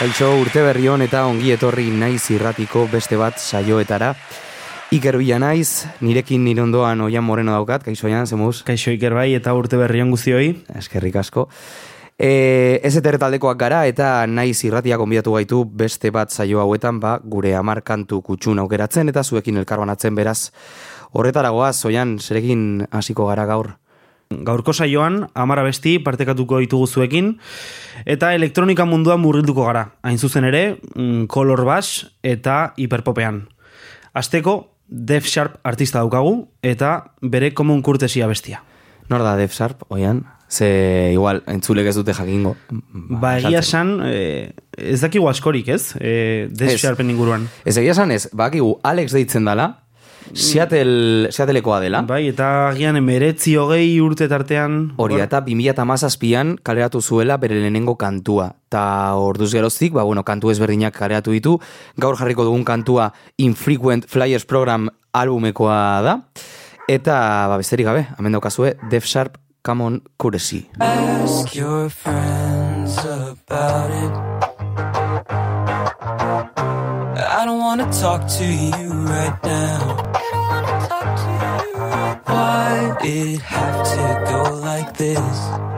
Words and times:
Kaixo 0.00 0.30
urte 0.40 0.62
berri 0.64 0.86
hon 0.88 1.02
eta 1.04 1.26
ongi 1.28 1.50
etorri 1.52 1.90
naiz 1.92 2.22
irratiko 2.32 2.86
beste 2.88 3.18
bat 3.20 3.36
saioetara. 3.36 4.14
Iker 4.96 5.18
bila 5.20 5.36
naiz, 5.42 5.84
nirekin 6.00 6.40
nirondoan 6.40 7.02
oian 7.04 7.26
moreno 7.26 7.52
daukat, 7.52 7.84
kaixo 7.84 8.08
oian, 8.08 8.24
zemuz? 8.24 8.62
Kaixo 8.64 8.94
Iker 8.96 9.12
bai 9.12 9.34
eta 9.36 9.52
urte 9.52 9.76
berri 9.76 10.00
hon 10.00 10.14
guztioi. 10.14 10.54
Eskerrik 10.80 11.20
asko. 11.20 11.50
E, 12.16 12.80
ez 12.80 12.94
eter 12.96 13.18
taldekoak 13.20 13.60
gara 13.60 13.82
eta 13.92 14.24
naiz 14.24 14.56
irratia 14.64 14.96
konbidatu 14.96 15.36
gaitu 15.36 15.66
beste 15.68 16.08
bat 16.08 16.32
saio 16.32 16.64
hauetan 16.64 16.96
ba, 17.04 17.18
gure 17.20 17.52
amarkantu 17.60 18.22
kutxun 18.24 18.64
aukeratzen 18.64 19.12
eta 19.12 19.20
zuekin 19.20 19.60
elkarbanatzen 19.60 20.16
beraz. 20.16 20.48
Horretaragoaz, 21.12 21.76
oian, 21.92 22.16
zerekin 22.24 22.86
hasiko 22.88 23.28
gara 23.28 23.44
gaur. 23.44 23.74
Gaurko 24.30 24.70
saioan, 24.70 25.24
amara 25.34 25.64
besti 25.66 25.96
partekatuko 25.98 26.60
ditugu 26.62 26.86
zuekin, 26.86 27.32
eta 28.06 28.30
elektronika 28.36 28.84
munduan 28.86 29.18
murrilduko 29.18 29.64
gara. 29.66 29.88
Hain 30.06 30.18
zuzen 30.22 30.46
ere, 30.46 30.78
mm, 30.94 31.26
Color 31.26 31.64
Bass 31.66 32.06
eta 32.22 32.72
Hiperpopean. 32.76 33.48
Azteko, 34.14 34.70
Def 34.86 35.26
Sharp 35.26 35.58
artista 35.66 35.98
daukagu, 35.98 36.46
eta 36.62 37.10
bere 37.22 37.50
komun 37.54 37.82
kurtesia 37.82 38.28
bestia. 38.30 38.62
Nor 39.08 39.26
da 39.26 39.34
Def 39.36 39.52
Sharp, 39.52 39.82
oian? 39.88 40.24
Ze 40.48 41.10
igual, 41.12 41.42
entzulek 41.46 41.86
ez 41.86 41.96
dute 41.96 42.14
jakingo. 42.14 42.56
Ba, 42.70 43.36
egia 43.38 43.62
san, 43.62 44.00
eh, 44.02 44.52
ez 44.76 45.00
dakigu 45.00 45.28
askorik, 45.28 45.68
ez? 45.68 45.96
Eh, 46.00 46.48
Def. 46.50 46.78
Sharpen 46.78 47.10
inguruan. 47.10 47.48
Ez 47.64 47.76
egia 47.76 47.92
esan 47.92 48.10
ez, 48.10 48.28
bakigu 48.32 48.78
Alex 48.82 49.12
deitzen 49.12 49.44
dala, 49.44 49.82
Seattle, 50.34 51.28
Seattlekoa 51.32 51.80
dela. 51.82 52.02
Bai, 52.06 52.22
eta 52.30 52.70
agian 52.70 52.98
emeretzi 53.00 53.56
hogei 53.60 54.00
urte 54.00 54.28
tartean... 54.30 54.94
Hori 55.00 55.20
eta 55.20 55.42
2008an 55.46 56.56
kaleratu 56.66 57.02
zuela 57.02 57.36
bere 57.42 57.58
lehenengo 57.60 57.96
kantua. 57.98 58.50
Ta 58.70 59.14
orduz 59.18 59.50
geroztik, 59.52 59.92
ba, 59.96 60.06
bueno, 60.06 60.24
kantu 60.24 60.50
ezberdinak 60.54 60.94
kaleratu 60.96 61.34
ditu. 61.36 61.58
Gaur 62.00 62.18
jarriko 62.20 62.46
dugun 62.46 62.64
kantua 62.64 63.12
Infrequent 63.38 64.08
Flyers 64.08 64.46
Program 64.46 64.88
albumekoa 65.12 65.78
da. 66.06 66.18
Eta, 66.90 67.20
ba, 67.50 67.60
besterik 67.60 67.86
gabe, 67.86 68.08
hemen 68.18 68.34
daukazue, 68.38 68.76
Def 68.90 69.06
Sharp, 69.06 69.38
Come 69.62 69.84
on, 69.84 70.02
Courtesy. 70.16 70.70
Ask 70.80 71.54
your 71.54 71.90
friends 71.90 72.96
about 73.04 73.90
it. 73.90 74.12
I 77.22 77.44
don't 77.44 77.58
wanna 77.58 77.90
talk 77.92 78.26
to 78.38 78.44
you 78.44 78.90
right 79.04 79.38
now. 79.44 80.09
Why 82.40 82.96
it 83.04 83.42
have 83.42 83.84
to 83.92 84.32
go 84.32 84.54
like 84.54 84.96
this? 84.96 85.69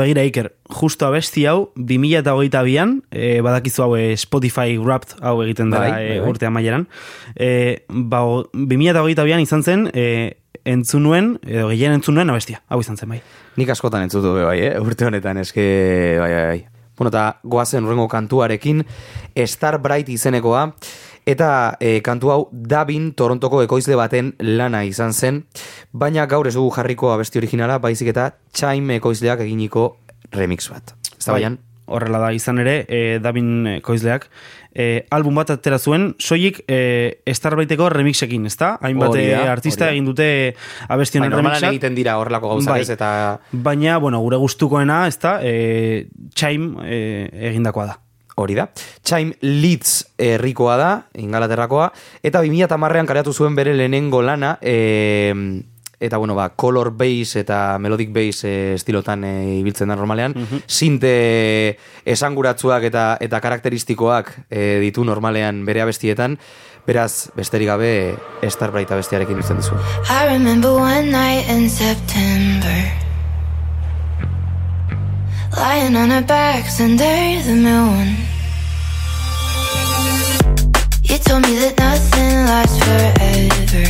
Begira, 0.00 0.22
Iker, 0.24 0.52
justo 0.80 1.06
abesti 1.06 1.44
hau, 1.50 1.70
2008an, 1.76 3.02
e, 3.10 3.40
badakizu 3.44 3.82
hau 3.84 3.96
e, 3.98 4.16
Spotify 4.16 4.76
Wrapped 4.78 5.16
hau 5.22 5.36
egiten 5.44 5.70
dela 5.70 5.88
Bai, 5.90 6.04
e, 6.04 6.08
bai, 6.08 6.20
bai. 6.20 6.28
urte 6.32 6.46
amaieran. 6.48 6.86
E, 7.36 7.84
ba, 7.88 8.22
o- 8.24 8.46
2008an 8.54 9.42
izan 9.44 9.62
zen, 9.62 9.86
e, 9.94 10.06
entzun 10.68 11.02
nuen, 11.06 11.34
edo 11.46 11.68
gehien 11.72 11.94
entzun 11.96 12.14
nuen 12.18 12.30
abestia, 12.30 12.62
hau 12.68 12.80
izan 12.82 12.96
zen 13.00 13.08
bai. 13.14 13.20
Nik 13.56 13.70
askotan 13.72 14.02
entzutu 14.06 14.34
be 14.36 14.44
bai, 14.44 14.58
eh? 14.66 14.74
urte 14.80 15.06
honetan, 15.08 15.38
eske, 15.44 15.64
bai, 16.20 16.32
bai, 16.34 16.44
bai. 16.54 16.60
Bueno, 16.98 17.12
eta 17.12 17.38
goazen 17.46 17.84
urrengo 17.86 18.08
kantuarekin, 18.10 18.82
Star 19.46 19.76
Bright 19.80 20.08
izenekoa, 20.10 20.64
eta 21.28 21.76
e, 21.80 21.98
kantu 22.04 22.32
hau 22.32 22.40
Dabin 22.52 23.12
Torontoko 23.18 23.60
ekoizle 23.64 23.98
baten 23.98 24.32
lana 24.40 24.84
izan 24.88 25.12
zen, 25.12 25.42
baina 25.92 26.26
gaur 26.30 26.48
ez 26.48 26.56
dugu 26.56 26.72
jarriko 26.76 27.12
abesti 27.12 27.40
originala, 27.42 27.78
baizik 27.82 28.14
eta 28.14 28.30
Chime 28.56 28.96
ekoizleak 28.96 29.44
eginiko 29.44 29.90
remix 30.32 30.70
bat. 30.72 30.94
Ez 31.18 31.26
da 31.26 31.36
baian? 31.36 31.58
Horrela 31.88 32.18
da, 32.20 32.32
izan 32.36 32.60
ere, 32.60 32.82
e, 32.84 33.18
Dabin 33.24 33.52
e, 33.66 33.74
koizleak, 33.84 34.26
e, 34.76 35.06
album 35.16 35.40
bat 35.40 35.54
atera 35.54 35.78
zuen, 35.80 36.10
soilik 36.20 36.60
e, 36.68 37.20
Starbaiteko 37.32 37.88
remixekin, 37.92 38.44
ezta? 38.48 38.74
Hainbat 38.84 39.16
artista 39.48 39.88
egin 39.92 40.08
dute 40.08 40.26
abesti 40.88 41.20
Bai, 41.20 41.30
remixak. 41.32 41.70
egiten 41.72 41.96
dira 41.96 42.18
horrelako 42.20 42.52
gauzak 42.52 42.76
Bai. 42.76 42.82
ez, 42.84 42.90
eta 42.92 43.10
Baina, 43.52 43.96
bueno, 44.04 44.20
gure 44.24 44.40
gustukoena, 44.40 45.06
ezta, 45.08 45.38
e, 45.40 46.08
Chime 46.36 46.84
e, 46.84 47.00
egindakoa 47.52 47.88
da. 47.92 47.96
Hori 48.38 48.54
da. 48.54 48.68
Chime 49.02 49.34
Leeds 49.42 50.14
herrikoa 50.18 50.76
da, 50.78 50.90
Ingalaterrakoa, 51.18 51.90
eta 52.22 52.42
2010an 52.44 53.08
kareatu 53.08 53.34
zuen 53.34 53.56
bere 53.58 53.74
lehenengo 53.74 54.22
lana, 54.22 54.56
e, 54.62 55.64
eta 55.98 56.16
bueno, 56.16 56.36
ba, 56.38 56.50
color 56.54 56.92
bass 56.94 57.34
eta 57.40 57.78
melodic 57.82 58.12
bass 58.14 58.44
e, 58.46 58.74
estilotan 58.76 59.24
e, 59.26 59.34
ibiltzen 59.58 59.90
da 59.90 59.98
normalean, 59.98 60.36
sinte 60.66 61.78
esanguratsuak 62.06 62.86
eta 62.86 63.08
eta 63.20 63.42
karakteristikoak 63.42 64.32
e, 64.48 64.78
ditu 64.86 65.04
normalean 65.04 65.64
bere 65.66 65.82
abestietan, 65.82 66.38
Beraz, 66.88 67.28
besterik 67.36 67.68
gabe, 67.68 67.90
Starbright 68.48 68.94
abestiarekin 68.96 69.42
uzten 69.42 69.60
dizu. 69.60 69.76
I 70.08 70.24
remember 70.32 70.72
one 70.72 71.12
night 71.12 71.44
in 71.52 71.68
September 71.68 73.07
Lying 75.56 75.96
on 75.96 76.10
our 76.12 76.22
backs 76.22 76.80
under 76.80 77.02
the 77.02 77.54
moon. 77.54 78.16
You 81.02 81.18
told 81.18 81.42
me 81.42 81.56
that 81.62 81.74
nothing 81.78 82.34
lasts 82.46 82.78
forever. 82.84 83.86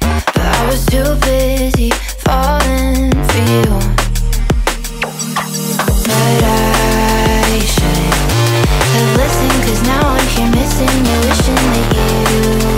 But 0.00 0.38
I 0.38 0.66
was 0.68 0.84
too 0.86 1.16
busy 1.26 1.90
falling 2.24 3.10
for 3.28 3.42
you. 3.54 4.04
But 6.06 6.40
I 6.44 7.60
should 7.74 8.14
have 8.94 9.16
listened 9.16 9.60
Cause 9.64 9.82
now 9.86 10.04
I'm 10.06 10.26
here 10.28 10.50
missing 10.50 10.96
you 11.08 11.16
Wishing 11.26 11.62
that 11.72 12.68
you 12.68 12.73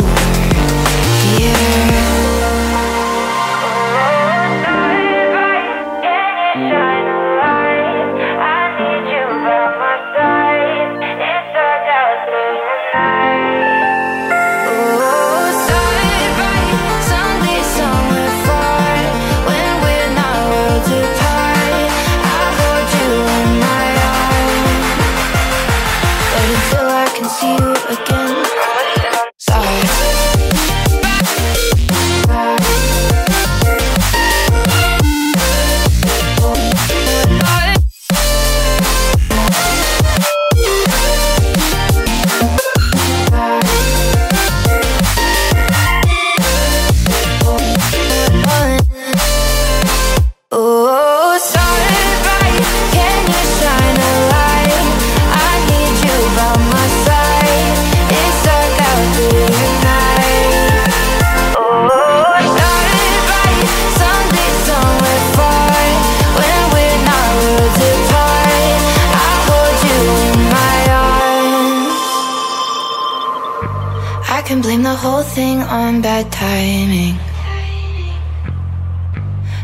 timing. 76.37 77.17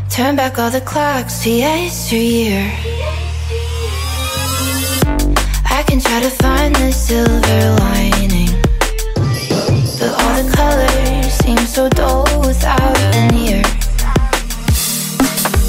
Turn 0.09 0.35
back 0.35 0.57
all 0.57 0.71
the 0.71 0.81
clocks 0.81 1.43
to 1.43 1.49
yesteryear. 1.51 2.65
I 5.77 5.83
can 5.87 5.99
try 5.99 6.19
to 6.27 6.31
find 6.43 6.75
the 6.75 6.91
silver 6.91 7.61
lining, 7.85 8.51
but 9.99 10.11
all 10.21 10.33
the 10.41 10.47
colors 10.57 11.33
seem 11.43 11.61
so 11.75 11.89
dull 11.89 12.25
without 12.41 12.97
an 13.21 13.35
ear. 13.35 13.63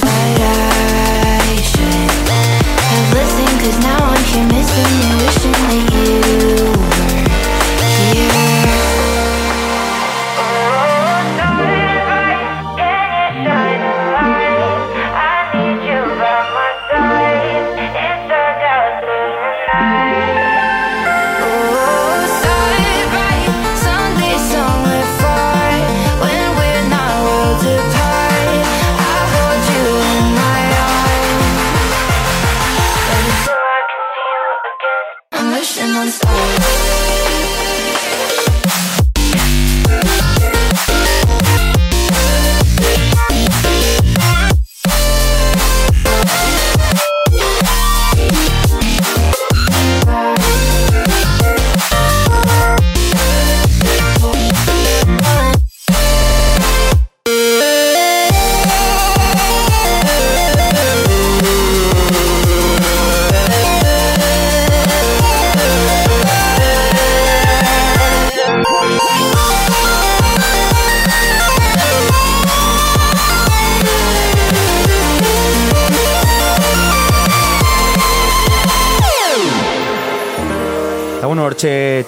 But 0.01 0.37
I 0.41 1.61
should 1.71 2.13
have 2.91 3.09
listened, 3.19 3.57
cause 3.63 3.79
now 3.91 4.01
I'm 4.13 4.25
here 4.33 4.49
missing 4.57 4.93
you, 5.03 5.13
wishing 5.23 5.59
that 5.69 5.81
you 5.93 5.94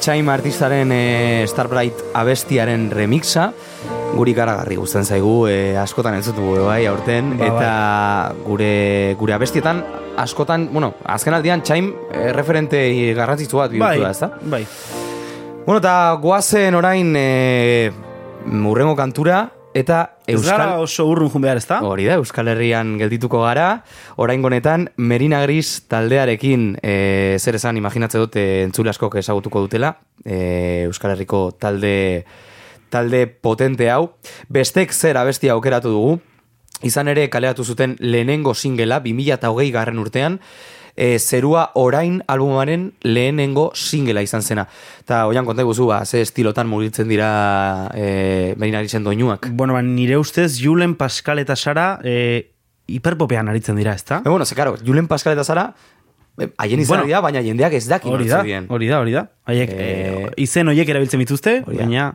Chaim 0.07 0.29
artistaren 0.31 0.93
e, 0.95 1.45
Starbright 1.51 2.13
abestiaren 2.15 2.93
remixa, 2.95 3.49
guri 4.15 4.37
garagarri 4.39 4.77
guztan 4.79 5.03
zaigu, 5.03 5.49
e, 5.51 5.75
askotan 5.83 6.15
entzutu 6.15 6.53
bai, 6.63 6.85
aurten, 6.87 7.33
Ba, 7.41 7.49
eta 7.49 7.71
gure, 8.45 9.17
gure 9.19 9.35
abestietan, 9.35 9.81
askotan, 10.23 10.69
bueno, 10.71 10.93
azken 11.11 11.35
aldian 11.35 11.65
Chaim 11.67 11.91
e, 12.13 12.31
referente 12.37 12.85
garrantzitsu 13.19 13.59
bat 13.59 13.75
bihurtu 13.75 14.05
da, 14.05 14.13
ezta? 14.15 14.31
bai. 14.47 14.63
Bueno, 15.65 15.81
eta 15.83 15.97
goazen 16.23 16.79
orain 16.79 17.11
e, 17.19 17.91
urrengo 18.47 18.95
kantura, 18.95 19.41
eta 19.77 20.01
Ez 20.27 20.41
gara 20.43 20.65
Euskal... 20.65 20.83
oso 20.83 21.07
urrun 21.07 21.31
jun 21.31 21.45
behar, 21.45 21.61
ezta? 21.61 21.79
Hori 21.87 22.09
da, 22.09 22.17
Euskal 22.19 22.49
Herrian 22.51 22.97
geldituko 22.99 23.45
gara, 23.45 23.83
orain 24.17 24.45
honetan 24.45 24.89
Merina 24.97 25.43
Gris 25.45 25.85
taldearekin 25.91 26.73
e, 26.83 27.37
zer 27.39 27.61
esan 27.61 27.79
imaginatze 27.79 28.19
dut 28.19 28.39
e, 28.41 28.47
entzule 28.65 28.91
askok 28.91 29.19
ezagutuko 29.23 29.63
dutela, 29.67 29.95
e, 30.25 30.87
Euskal 30.89 31.15
Herriko 31.15 31.51
talde 31.61 32.25
talde 32.91 33.27
potente 33.27 33.91
hau. 33.91 34.17
Bestek 34.49 34.93
zer 34.95 35.19
abestia 35.19 35.55
aukeratu 35.55 35.93
dugu, 35.93 36.17
izan 36.87 37.09
ere 37.09 37.29
kaleatu 37.31 37.65
zuten 37.65 37.97
lehenengo 38.01 38.55
singela 38.55 39.01
2008 39.05 39.73
garren 39.75 39.99
urtean, 39.99 40.41
e, 40.97 41.19
zerua 41.19 41.71
orain 41.75 42.23
albumaren 42.27 42.89
lehenengo 43.05 43.71
singela 43.75 44.23
izan 44.25 44.43
zena. 44.43 44.67
Eta 45.05 45.27
oian 45.29 45.47
konta 45.47 45.63
guzu, 45.63 45.87
ba, 45.93 46.01
ze 46.05 46.23
estilotan 46.25 46.69
mugitzen 46.69 47.09
dira 47.09 47.91
e, 47.95 48.55
Merina 48.57 48.81
Grisen 48.81 49.05
doinuak. 49.05 49.51
Bueno, 49.53 49.77
ba, 49.77 49.83
nire 49.83 50.19
ustez, 50.19 50.57
Julen, 50.59 50.97
Pascal 50.97 51.39
eta 51.39 51.57
Sara 51.57 51.99
e, 52.03 52.53
hiperpopean 52.87 53.49
aritzen 53.49 53.77
dira, 53.77 53.95
ezta? 53.95 54.23
E, 54.25 54.29
bueno, 54.29 54.47
ze, 54.47 54.55
karo, 54.55 54.77
Julen 54.85 55.07
Pascal 55.07 55.37
eta 55.37 55.45
Zara, 55.45 55.69
eh, 56.39 56.49
haien 56.57 56.81
izan 56.81 56.97
Bueno, 56.97 57.11
dira, 57.11 57.21
baina 57.21 57.43
jendeak 57.43 57.77
ez 57.77 57.87
daki 57.89 58.09
Hori 58.09 58.29
da, 58.31 58.41
hori 58.69 58.89
da, 58.89 59.01
hori 59.01 59.13
da. 59.13 59.29
Haiek, 59.47 59.71
Eh, 59.71 59.93
eh, 60.27 60.33
izen 60.37 60.69
horiek 60.69 60.89
erabiltzen 60.89 61.23
dituzte, 61.23 61.61
baina... 61.67 62.15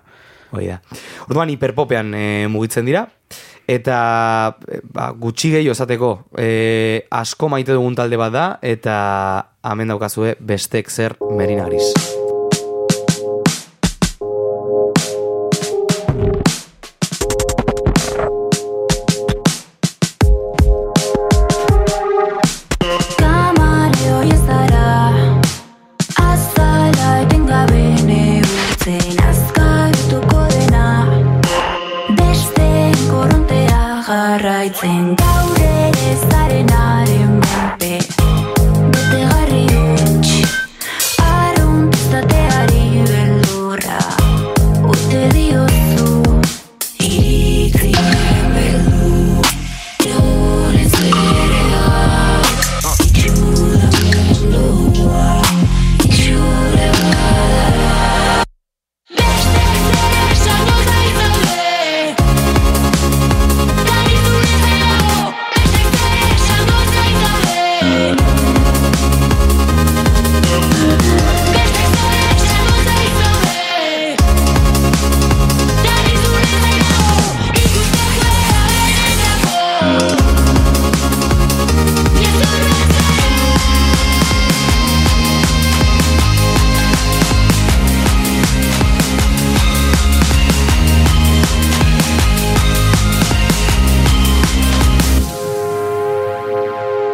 Hori 0.51 0.67
da. 0.67 0.79
Orduan 1.29 1.51
hiperpopean 1.53 2.13
e, 2.13 2.25
mugitzen 2.51 2.87
dira, 2.87 3.05
eta 3.71 3.99
e, 4.67 4.81
ba, 4.83 5.11
gutxi 5.17 5.53
gehi 5.55 5.71
osateko 5.71 6.13
e, 6.37 7.05
asko 7.21 7.51
maite 7.51 7.75
dugun 7.75 7.95
talde 7.95 8.19
bat 8.19 8.35
da, 8.35 8.47
eta 8.61 8.97
hemen 9.71 9.95
daukazue 9.95 10.35
bestek 10.39 10.91
zer 10.91 11.17
Merina 11.31 11.69
Gris. 11.69 12.20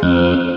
Uh, 0.08 0.47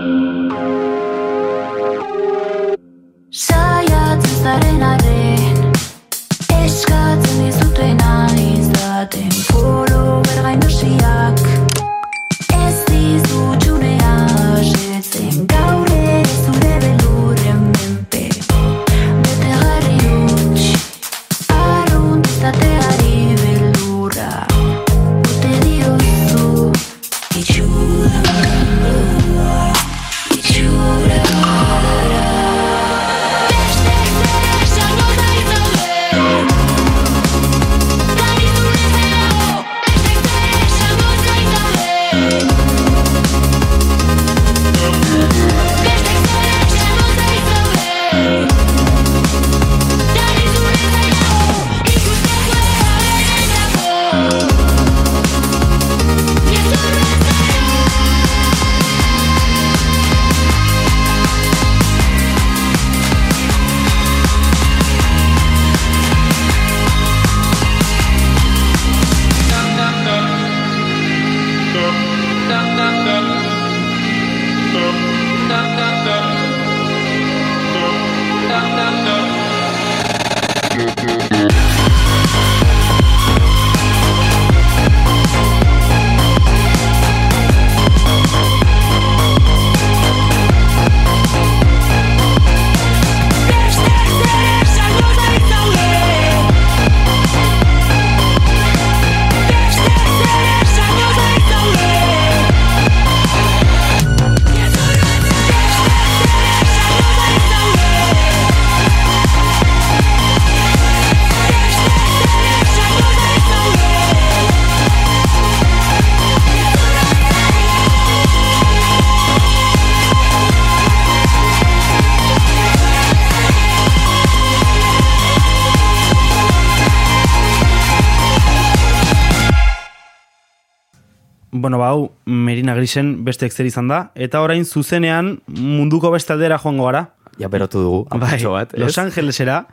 Merina 132.82 132.90
Grisen 132.90 133.24
beste 133.24 133.48
zer 133.48 133.66
izan 133.66 133.88
da. 133.88 134.10
Eta 134.14 134.40
orain 134.42 134.64
zuzenean 134.64 135.36
munduko 135.46 136.10
beste 136.10 136.32
aldera 136.32 136.58
joango 136.58 136.88
gara. 136.88 137.14
Ja, 137.38 137.48
berotu 137.48 137.80
dugu, 137.80 138.00
Bai, 138.10 138.42
bat, 138.42 138.74
ez? 138.74 138.80
Los 138.80 138.98
Angelesera 138.98 139.66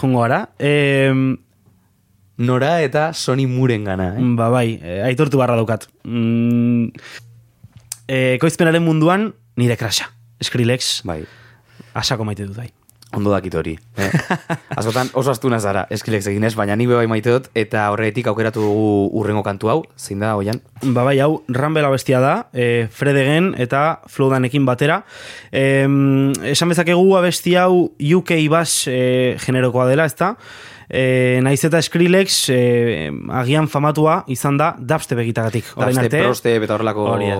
joango 0.00 0.20
gara. 0.20 0.50
E, 0.58 1.16
Nora 2.38 2.80
eta 2.82 3.12
Sony 3.12 3.46
Muren 3.46 3.84
gana, 3.84 4.16
eh? 4.16 4.22
ba, 4.36 4.48
bai, 4.50 4.78
e, 4.82 5.00
aitortu 5.06 5.38
barra 5.38 5.56
daukat. 5.56 5.88
Mm, 6.04 6.90
e, 8.08 8.38
koizpenaren 8.40 8.82
munduan 8.82 9.32
nire 9.56 9.76
krasa. 9.76 10.10
Skrillex, 10.42 11.02
Bai, 11.06 11.22
asako 11.94 12.24
maite 12.26 12.48
dut, 12.48 12.56
bai. 12.56 12.72
Ondo 13.12 13.30
dakit 13.32 13.54
hori. 13.54 13.76
Eh? 13.96 14.10
Askotan 14.78 15.10
oso 15.18 15.32
astuna 15.32 15.60
zara, 15.60 15.84
eskilek 15.92 16.24
egin 16.26 16.44
ez, 16.48 16.54
baina 16.58 16.76
ni 16.76 16.86
bai 16.90 17.06
maite 17.10 17.32
dut, 17.34 17.48
eta 17.58 17.88
horretik 17.92 18.28
aukeratu 18.30 18.64
dugu 18.64 18.88
urrengo 19.20 19.42
kantu 19.46 19.72
hau, 19.72 19.78
zein 19.96 20.22
da, 20.22 20.34
oian? 20.40 20.62
Ba 20.82 21.04
bai, 21.06 21.18
hau, 21.20 21.42
Rambela 21.52 21.90
bestia 21.92 22.20
da, 22.22 22.34
e, 22.52 22.88
Fredegen 22.92 23.52
eta 23.60 24.02
Flowdanekin 24.10 24.66
batera. 24.68 25.02
E, 25.52 25.86
esan 26.52 26.72
bezakegu 26.72 27.16
abesti 27.18 27.56
hau 27.60 27.92
UK 28.00 28.36
bass 28.52 28.88
e, 28.88 29.36
generokoa 29.42 29.88
dela, 29.90 30.08
ezta? 30.08 30.34
E, 30.92 31.40
naiz 31.44 31.62
eta 31.64 31.80
Skrillex 31.80 32.42
e, 32.52 32.58
agian 33.40 33.68
famatua 33.72 34.22
izan 34.32 34.58
da 34.60 34.74
dubstep 34.78 35.22
egitagatik. 35.24 35.72
Dubstep, 35.76 36.18
proste, 36.20 36.56
eta 36.58 36.76
horrelako 36.76 37.08
Hori. 37.14 37.30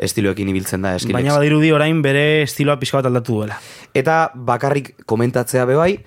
Estiloekin 0.00 0.48
ibiltzen 0.48 0.82
da 0.82 0.94
Skrillex. 0.98 1.12
baina 1.20 1.36
badirudi 1.36 1.70
orain 1.72 2.00
bere 2.02 2.42
estiloa 2.42 2.78
pixka 2.80 2.98
bat 2.98 3.06
aldatu 3.10 3.36
duela. 3.40 3.58
Eta 3.94 4.30
bakarrik 4.34 4.94
komentatzea 5.06 5.64
bebai, 5.68 5.98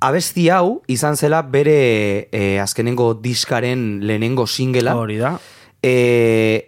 abesti 0.00 0.48
hau 0.48 0.80
izan 0.88 1.16
zela 1.16 1.42
bere 1.42 2.28
eh, 2.32 2.58
azkenengo 2.62 3.12
diskaren 3.20 4.00
lehenengo 4.06 4.46
singela. 4.46 4.94
Hori 4.96 5.18
da. 5.20 5.34
E, 5.82 6.66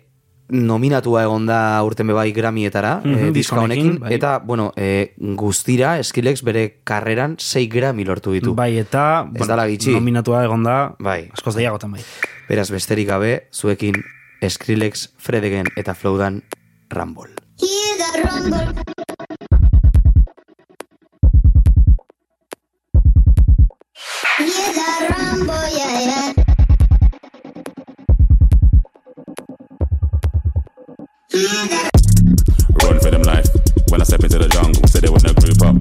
nominatua 0.52 1.22
egon 1.24 1.46
da 1.48 1.80
urten 1.84 2.06
bebai 2.12 2.30
Grammyetara, 2.36 2.98
Mhm, 3.04 3.12
eh, 3.14 3.30
disko 3.32 3.56
diska 3.56 3.60
honekin, 3.62 3.98
bai. 4.00 4.12
eta, 4.14 4.38
bueno, 4.44 4.72
e, 4.76 5.14
guztira, 5.16 6.02
Skrillex 6.04 6.42
bere 6.44 6.80
karreran 6.84 7.36
6 7.38 7.68
Grammy 7.72 8.04
lortu 8.04 8.32
ditu. 8.32 8.54
Bai, 8.54 8.76
eta 8.78 9.26
Ez 9.34 9.48
gitxi. 9.70 9.92
nominatua 9.92 10.44
egon 10.44 10.62
da 10.62 10.94
Bai. 10.98 11.30
askoz 11.32 11.54
deiagotan 11.54 11.92
bai. 11.92 12.02
Beraz, 12.48 12.70
besterik 12.70 13.08
gabe, 13.08 13.48
zuekin 13.50 13.94
Skrillex, 14.50 15.10
Fredegen 15.18 15.66
eta 15.76 15.94
Flowdan 15.94 16.42
Rumble. 16.90 17.30
Hear 17.58 17.98
that 17.98 18.14
rumble. 18.24 18.82
Hear 24.38 24.72
that 24.74 25.00
rumble, 25.10 25.68
yeah, 25.76 26.00
yeah. 26.00 26.32
Hear 31.30 31.66
that 31.68 31.90
Run 32.82 33.00
for 33.00 33.10
them 33.10 33.22
life. 33.22 33.48
When 33.90 34.00
I 34.00 34.04
step 34.04 34.24
into 34.24 34.38
the 34.38 34.48
jungle, 34.48 34.86
say 34.88 35.00
they 35.00 35.08
wanna 35.08 35.32
group 35.34 35.62
up. 35.62 35.76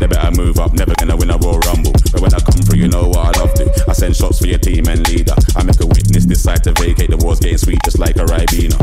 They 0.00 0.06
better 0.06 0.30
move 0.30 0.58
up, 0.58 0.72
never 0.72 0.94
gonna 0.94 1.14
win 1.14 1.28
a 1.28 1.36
Royal 1.36 1.58
Rumble. 1.58 1.92
But 2.10 2.22
when 2.22 2.32
I 2.32 2.38
come 2.40 2.56
through, 2.64 2.78
you 2.78 2.88
know 2.88 3.08
what 3.08 3.36
I 3.36 3.40
love 3.40 3.52
to. 3.54 3.84
I 3.86 3.92
send 3.92 4.16
shots 4.16 4.38
for 4.38 4.46
your 4.46 4.58
team 4.58 4.88
and 4.88 5.06
leader. 5.06 5.34
I 5.54 5.62
make 5.62 5.78
a 5.78 5.86
witness 5.86 6.24
decide 6.24 6.64
to 6.64 6.72
vacate. 6.72 7.10
The 7.10 7.18
war's 7.18 7.38
getting 7.38 7.58
sweet, 7.58 7.78
just 7.84 7.98
like 7.98 8.16
a 8.16 8.24
Ribena. 8.24 8.80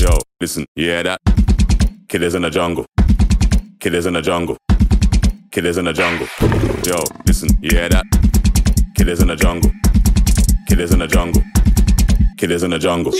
Yo, 0.00 0.18
listen, 0.40 0.64
hear 0.74 1.02
that? 1.02 1.20
Killers 2.08 2.34
in 2.34 2.42
the 2.42 2.50
jungle. 2.50 2.86
Killers 3.78 4.06
in 4.06 4.14
the 4.14 4.22
jungle. 4.22 4.56
Killers 5.52 5.76
in 5.76 5.84
the 5.84 5.92
jungle. 5.92 6.26
Yo, 6.86 6.96
listen, 7.26 7.50
hear 7.60 7.90
that? 7.90 8.06
Killers 8.96 9.20
in 9.20 9.28
the 9.28 9.36
jungle. 9.36 9.70
Killers 10.66 10.92
in 10.92 10.98
the 11.00 11.06
jungle. 11.06 11.42
Killers 12.38 12.62
in 12.62 12.70
the 12.70 12.78
jungle. 12.78 13.12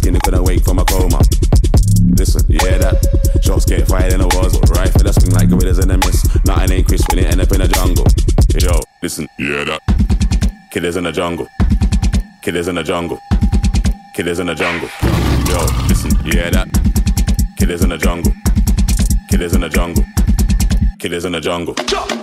Skinny 0.00 0.18
couldn't 0.20 0.44
wake 0.44 0.64
from 0.64 0.78
a 0.78 0.84
coma. 0.84 1.20
Listen, 2.16 2.42
hear 2.48 2.78
that? 2.78 2.96
Shots 3.44 3.66
get 3.66 3.86
fired 3.86 4.12
in 4.12 4.20
the 4.20 4.28
walls, 4.34 4.56
right 4.72 4.88
for 4.88 5.04
the 5.04 5.12
swing 5.12 5.32
like 5.32 5.50
gorillas 5.50 5.78
in 5.78 5.88
the 5.88 5.98
mist. 5.98 6.24
Nothing 6.46 6.72
ain't 6.72 6.86
crisp 6.88 7.04
when 7.10 7.18
it 7.18 7.26
end 7.30 7.40
up 7.40 7.52
in 7.52 7.60
the 7.60 7.68
jungle. 7.68 8.06
Yo, 8.56 8.80
listen, 9.02 9.28
hear 9.36 9.64
that? 9.66 9.80
Killers 10.72 10.96
in 10.96 11.04
the 11.04 11.12
jungle. 11.12 11.46
Killers 12.42 12.68
in 12.68 12.76
the 12.76 12.82
jungle. 12.82 13.18
Killers 14.14 14.38
in 14.38 14.46
the 14.46 14.54
jungle. 14.54 14.88
Yo, 15.48 15.58
listen, 15.88 16.16
hear 16.24 16.50
that? 16.50 16.68
Killers 17.58 17.82
in 17.82 17.90
the 17.90 17.98
jungle. 17.98 18.32
Killers 19.28 19.54
in 19.54 19.60
the 19.60 19.68
jungle. 19.68 20.04
Killers 20.98 21.24
in 21.26 21.32
the 21.32 21.40
jungle. 21.40 21.74
Jungle. 21.74 22.19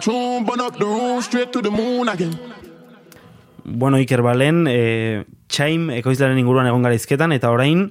Tune, 0.00 0.44
burn 0.44 0.60
up 0.60 0.76
the 0.78 0.84
room, 0.84 1.20
straight 1.22 1.50
to 1.52 1.62
the 1.62 1.70
moon 1.70 2.08
again. 2.08 2.34
Bueno, 3.64 3.98
Iker 3.98 4.22
Balen, 4.24 4.64
e, 4.68 5.24
Chaim 5.50 5.90
ekoizlaren 5.92 6.38
inguruan 6.40 6.66
egon 6.66 6.82
gara 6.82 6.96
izketan, 6.96 7.30
eta 7.36 7.50
orain, 7.52 7.90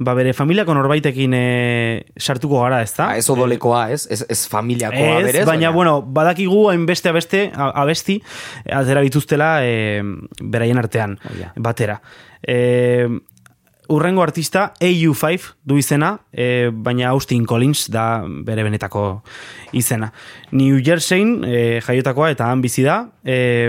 ba 0.00 0.14
bere 0.16 0.32
familiako 0.34 0.74
norbaitekin 0.74 1.34
e, 1.36 1.42
sartuko 2.16 2.62
gara, 2.64 2.80
ez 2.82 2.94
da? 2.96 3.10
Ah, 3.12 3.18
ez 3.20 3.28
odolekoa, 3.30 3.90
ez? 3.92 4.06
Ez, 4.10 4.24
ez 4.32 4.40
familiakoa 4.48 5.18
Ez, 5.20 5.26
berez. 5.28 5.44
baina, 5.46 5.70
bueno, 5.76 6.00
badakigu 6.02 6.70
hainbeste 6.72 7.12
abeste, 7.12 7.42
a- 7.54 7.70
abesti, 7.82 8.16
atera 8.72 9.04
bituztela 9.06 9.58
e, 9.66 10.00
beraien 10.40 10.78
artean, 10.80 11.18
Oh, 11.28 11.36
ja. 11.38 11.52
batera. 11.56 12.00
E, 12.42 13.06
urrengo 13.90 14.22
artista 14.22 14.72
AU5 14.80 15.54
du 15.66 15.76
izena, 15.80 16.12
e, 16.32 16.70
baina 16.72 17.08
Austin 17.10 17.44
Collins 17.44 17.88
da 17.90 18.22
bere 18.46 18.62
benetako 18.66 19.22
izena. 19.76 20.12
New 20.52 20.78
Jerseyn 20.86 21.40
e, 21.44 21.80
jaiotakoa 21.82 22.30
eta 22.36 22.46
han 22.50 22.62
bizi 22.62 22.86
da. 22.86 23.02
E, 23.24 23.68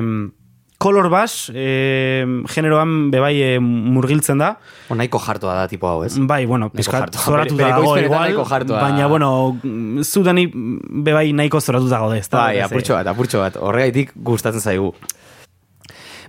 Color 0.81 1.09
Bass 1.13 1.51
e, 1.53 2.25
generoan 2.49 3.11
bebai 3.13 3.35
e, 3.45 3.49
murgiltzen 3.61 4.39
da. 4.41 4.55
O, 4.89 4.95
nahiko 4.97 5.19
jartoa 5.21 5.53
da 5.59 5.67
tipo 5.69 5.85
hau, 5.85 5.99
ez? 6.07 6.15
Bai, 6.17 6.45
bueno, 6.49 6.71
pizkat 6.73 7.11
jartua. 7.13 7.35
Bere- 7.43 7.53
bere 7.57 7.69
dago 7.75 7.91
igual, 8.01 8.33
jartua. 8.49 8.79
baina, 8.81 9.05
bueno, 9.11 9.31
zudani 10.01 10.47
bebai 10.53 11.33
nahiko 11.37 11.61
zoratuta 11.61 11.99
gaude, 12.01 12.17
ez 12.23 12.29
da? 12.29 12.47
Bai, 12.47 12.61
apurtxo 12.65 12.97
bat, 12.97 13.11
apurtxo 13.13 13.43
bat. 13.43 13.57
Horregaitik 13.61 14.15
gustatzen 14.15 14.61
zaigu. 14.61 14.95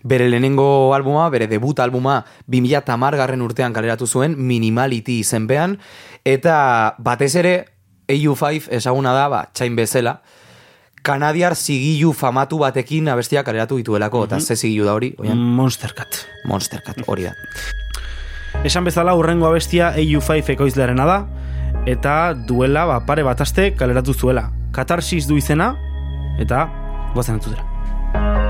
Bere 0.03 0.29
lehenengo 0.29 0.95
albuma, 0.95 1.29
bere 1.31 1.47
debut 1.47 1.79
albuma 1.81 2.25
2010 2.51 3.17
garren 3.21 3.43
urtean 3.43 3.73
kaleratu 3.73 4.07
zuen 4.07 4.35
Minimality 4.37 5.21
izenpean, 5.21 5.79
eta 6.25 6.95
batez 6.99 7.35
ere 7.37 7.55
AU5 8.09 8.69
ezaguna 8.71 9.12
da, 9.15 9.29
ba, 9.29 9.45
txain 9.55 9.77
bezala, 9.77 10.21
kanadiar 11.03 11.55
zigilu 11.57 12.12
famatu 12.12 12.59
batekin 12.62 13.09
abestia 13.09 13.45
kaleratu 13.45 13.79
dituelako, 13.79 14.25
eta 14.27 14.41
ze 14.41 14.57
zigilu 14.57 14.87
da 14.87 14.95
hori, 14.95 15.15
oian, 15.19 15.38
Monster 15.38 15.95
Cat. 15.95 16.27
Monster 16.45 16.83
Cat, 16.83 17.03
hori 17.07 17.29
da. 17.31 17.35
Esan 18.69 18.85
bezala 18.85 19.15
urrengo 19.19 19.47
abestia 19.47 19.93
AU5 19.97 20.55
ekoizlearena 20.57 21.07
da, 21.07 21.19
eta 21.87 22.35
duela 22.35 22.87
ba, 22.87 23.01
pare 23.07 23.23
bat 23.27 23.41
aste 23.41 23.73
kaleratu 23.79 24.15
zuela. 24.15 24.51
Katarsis 24.73 25.27
du 25.29 25.37
izena, 25.37 25.75
eta 26.41 26.67
gozen 27.15 27.38
entzutera. 27.41 28.41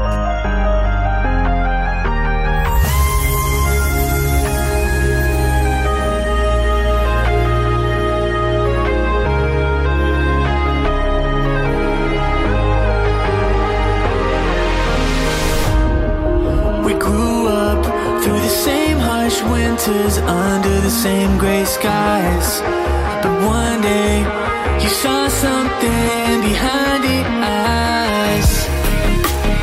Winters 19.50 20.18
under 20.18 20.80
the 20.80 20.90
same 20.90 21.38
gray 21.38 21.64
skies. 21.64 22.60
But 23.22 23.34
one 23.46 23.80
day 23.80 24.14
you 24.82 24.88
saw 24.88 25.28
something 25.28 26.40
behind 26.50 27.00
the 27.04 27.20
eyes. 27.42 28.50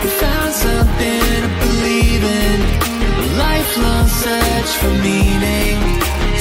You 0.04 0.10
found 0.24 0.52
something 0.54 1.22
to 1.46 1.50
believe 1.66 2.24
in, 2.24 2.58
a 3.24 3.28
lifelong 3.46 4.08
search 4.08 4.72
for 4.82 4.94
meaning 5.10 5.78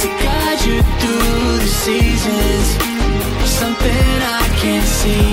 to 0.02 0.08
guide 0.24 0.60
you 0.68 0.78
through 1.00 1.58
the 1.64 1.72
seasons. 1.84 2.66
Something 3.60 4.08
I 4.40 4.46
can't 4.62 4.88
see. 5.00 5.30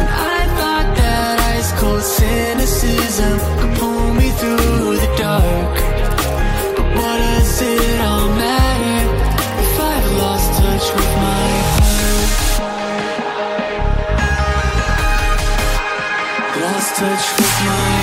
And 0.00 0.08
I 0.34 0.40
thought 0.58 0.88
that 1.00 1.34
ice 1.56 1.72
cold 1.80 2.02
cynicism 2.02 2.65
touch 16.98 17.36
with 17.36 17.66
my 17.66 17.95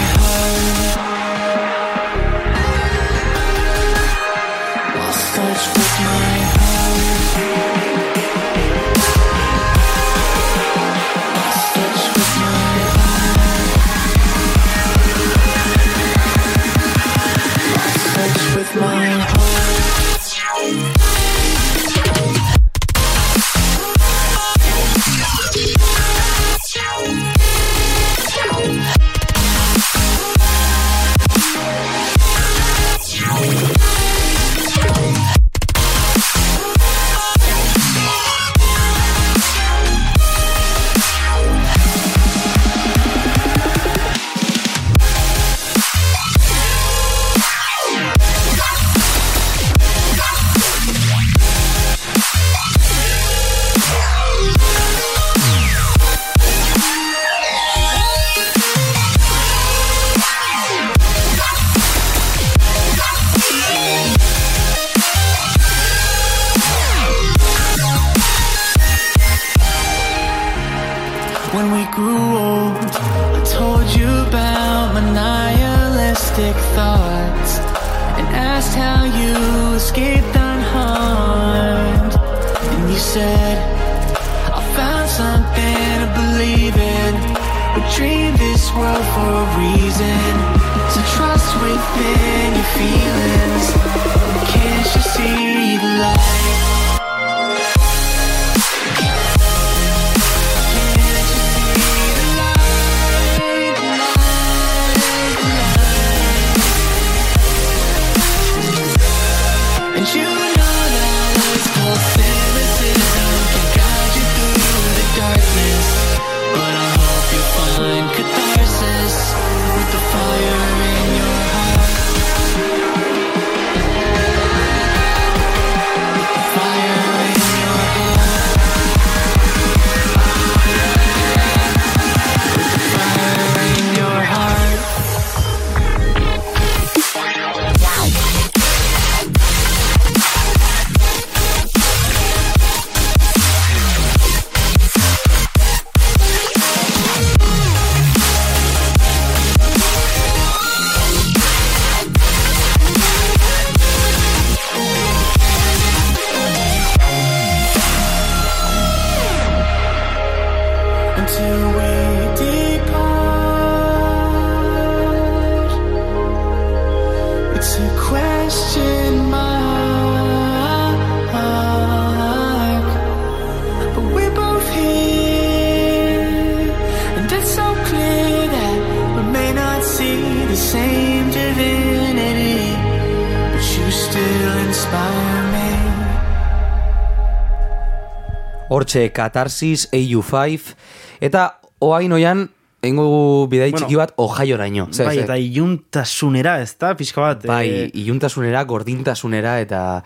Hortxe, 188.93 189.11
Katarsis, 189.11 189.89
AU5, 189.91 190.75
eta 191.21 191.59
oain 191.81 192.11
oian, 192.13 192.49
Engo 192.83 193.47
bidai 193.47 193.69
Bueno, 193.71 193.85
txiki 193.87 193.95
bat 193.95 194.11
ojaioraino. 194.19 194.89
Zer, 194.91 195.07
bai, 195.07 195.13
zer? 195.15 195.23
eta 195.23 195.37
iluntasunera, 195.39 196.57
ez 196.59 196.73
da, 196.75 196.89
pixka 196.99 197.21
bat. 197.23 197.45
Bai, 197.47 197.69
eh, 197.69 197.85
iluntasunera, 198.01 198.65
gordintasunera 198.67 199.53
eta 199.63 200.03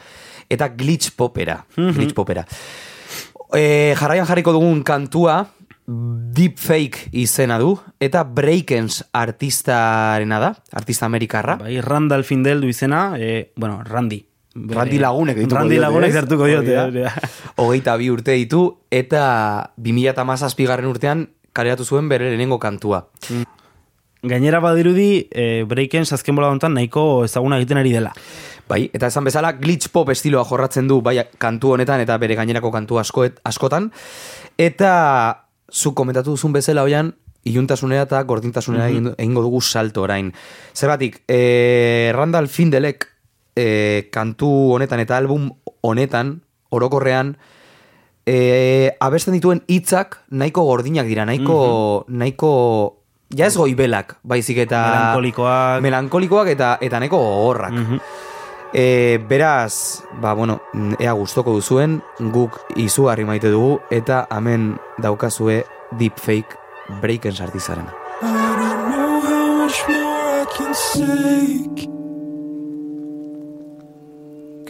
eta 0.47 0.67
glitch 0.78 1.15
popera. 1.17 1.58
Glitch 1.73 2.13
popera. 2.13 2.45
E, 3.50 3.95
jarraian 3.97 4.30
jarriko 4.30 4.54
dugun 4.54 4.84
kantua 4.86 5.47
Deepfake 5.88 7.10
izena 7.17 7.58
du 7.58 7.73
eta 8.00 8.21
Breakens 8.23 9.02
artistarena 9.12 10.38
da, 10.39 10.54
artista 10.71 11.10
amerikarra. 11.10 11.58
bai, 11.58 11.82
Randall 11.82 12.23
Findel 12.23 12.62
du 12.62 12.69
izena, 12.69 13.15
eh, 13.17 13.54
bueno, 13.56 13.82
Randy. 13.84 14.21
Randy 14.70 15.00
Lagunek 15.00 15.38
dituko 15.38 15.56
Randy 15.60 15.78
Lagunek 15.78 16.13
Hori 16.15 16.56
diote. 16.65 17.12
Hogeita 17.62 17.96
bi 17.98 18.10
urte 18.10 18.34
ditu 18.34 18.62
eta 18.91 19.72
2008 19.78 20.67
garren 20.67 20.88
urtean 20.89 21.28
kaleratu 21.54 21.86
zuen 21.86 22.10
bere 22.10 22.30
lehenengo 22.30 22.60
kantua. 22.60 23.08
Gainera 24.28 24.60
badirudi, 24.60 25.28
eh, 25.32 25.63
Breakens 25.67 26.12
azken 26.13 26.36
bola 26.36 26.50
honetan 26.50 26.74
nahiko 26.74 27.24
ezaguna 27.26 27.58
egiten 27.62 27.78
ari 27.78 27.91
dela. 27.93 28.12
Bai, 28.67 28.89
eta 28.93 29.08
esan 29.08 29.24
bezala 29.24 29.54
glitch 29.62 29.89
pop 29.93 30.10
estiloa 30.10 30.43
jorratzen 30.43 30.88
du 30.89 31.02
bai 31.02 31.20
kantu 31.38 31.76
honetan 31.76 32.02
eta 32.02 32.17
bere 32.17 32.36
gainerako 32.36 32.72
kantu 32.74 32.98
askoet, 33.00 33.39
askotan. 33.46 33.91
Eta 34.58 35.46
zu 35.72 35.93
komentatu 35.93 36.34
duzun 36.34 36.52
bezala 36.54 36.84
hoian 36.84 37.13
iluntasunera 37.48 38.04
eta 38.10 38.24
gordintasunera 38.28 38.89
egin- 38.89 39.13
egingo 39.17 39.41
dugu 39.46 39.62
salto 39.62 40.02
orain. 40.02 40.34
Zergatik, 40.76 41.22
eh, 41.28 42.12
Randall 42.13 42.48
Findelek 42.48 43.08
eh, 43.58 44.10
kantu 44.13 44.50
honetan 44.78 45.02
eta 45.02 45.17
album 45.17 45.50
honetan 45.82 46.41
orokorrean 46.70 47.36
eh, 48.28 48.93
abesten 49.00 49.34
dituen 49.34 49.63
hitzak 49.67 50.22
nahiko 50.30 50.63
gordinak 50.67 51.08
dira, 51.08 51.26
nahiko, 51.26 52.06
nahiko 52.08 52.52
ja 53.36 53.48
ez 53.48 53.56
goibelak, 53.58 54.17
baizik 54.24 54.58
eta 54.67 54.82
Melankolikoak. 54.93 55.82
melankolikoak 55.84 56.52
eta 56.54 56.78
eta 56.82 57.00
nahiko 57.00 57.17
gogorrak. 57.24 58.02
E, 58.76 59.17
beraz, 59.30 60.04
ba, 60.22 60.34
bueno, 60.36 60.60
ea 61.00 61.13
gustoko 61.15 61.54
duzuen, 61.56 62.02
guk 62.36 62.60
izugarri 62.76 63.24
maite 63.24 63.48
dugu, 63.50 63.80
eta 63.89 64.26
hemen 64.36 64.74
daukazue 65.00 65.62
deepfake 65.98 66.60
breakens 67.02 67.39
artizarena. 67.41 67.96
I 68.22 68.28
don't 68.60 68.91
know 68.91 69.22
how 69.22 69.63
much 69.63 69.80
more 69.88 70.41
I 70.41 70.46
can 70.52 70.74
take. 70.76 72.07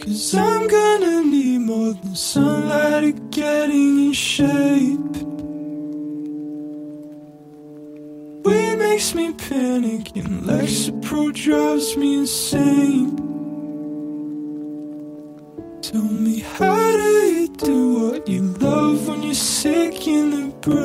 Cause 0.00 0.32
I'm 0.34 0.68
gonna 0.68 1.24
need 1.24 1.58
more 1.58 1.92
than 1.92 2.14
sunlight 2.14 3.02
to 3.02 3.12
getting 3.30 4.06
in 4.06 4.12
shape. 4.12 5.16
Weed 8.44 8.76
makes 8.76 9.12
me 9.16 9.32
panic 9.32 10.14
and 10.14 10.42
Lexapro 10.44 11.34
drives 11.34 11.96
me 11.96 12.18
insane. 12.18 13.16
Tell 15.82 16.02
me 16.02 16.40
how 16.40 16.92
do 16.92 17.12
you 17.34 17.48
do 17.48 17.94
what 18.10 18.28
you 18.28 18.42
love 18.42 19.08
when 19.08 19.24
you're 19.24 19.34
sick 19.34 20.06
in 20.06 20.30
the 20.30 20.52
brain? 20.60 20.78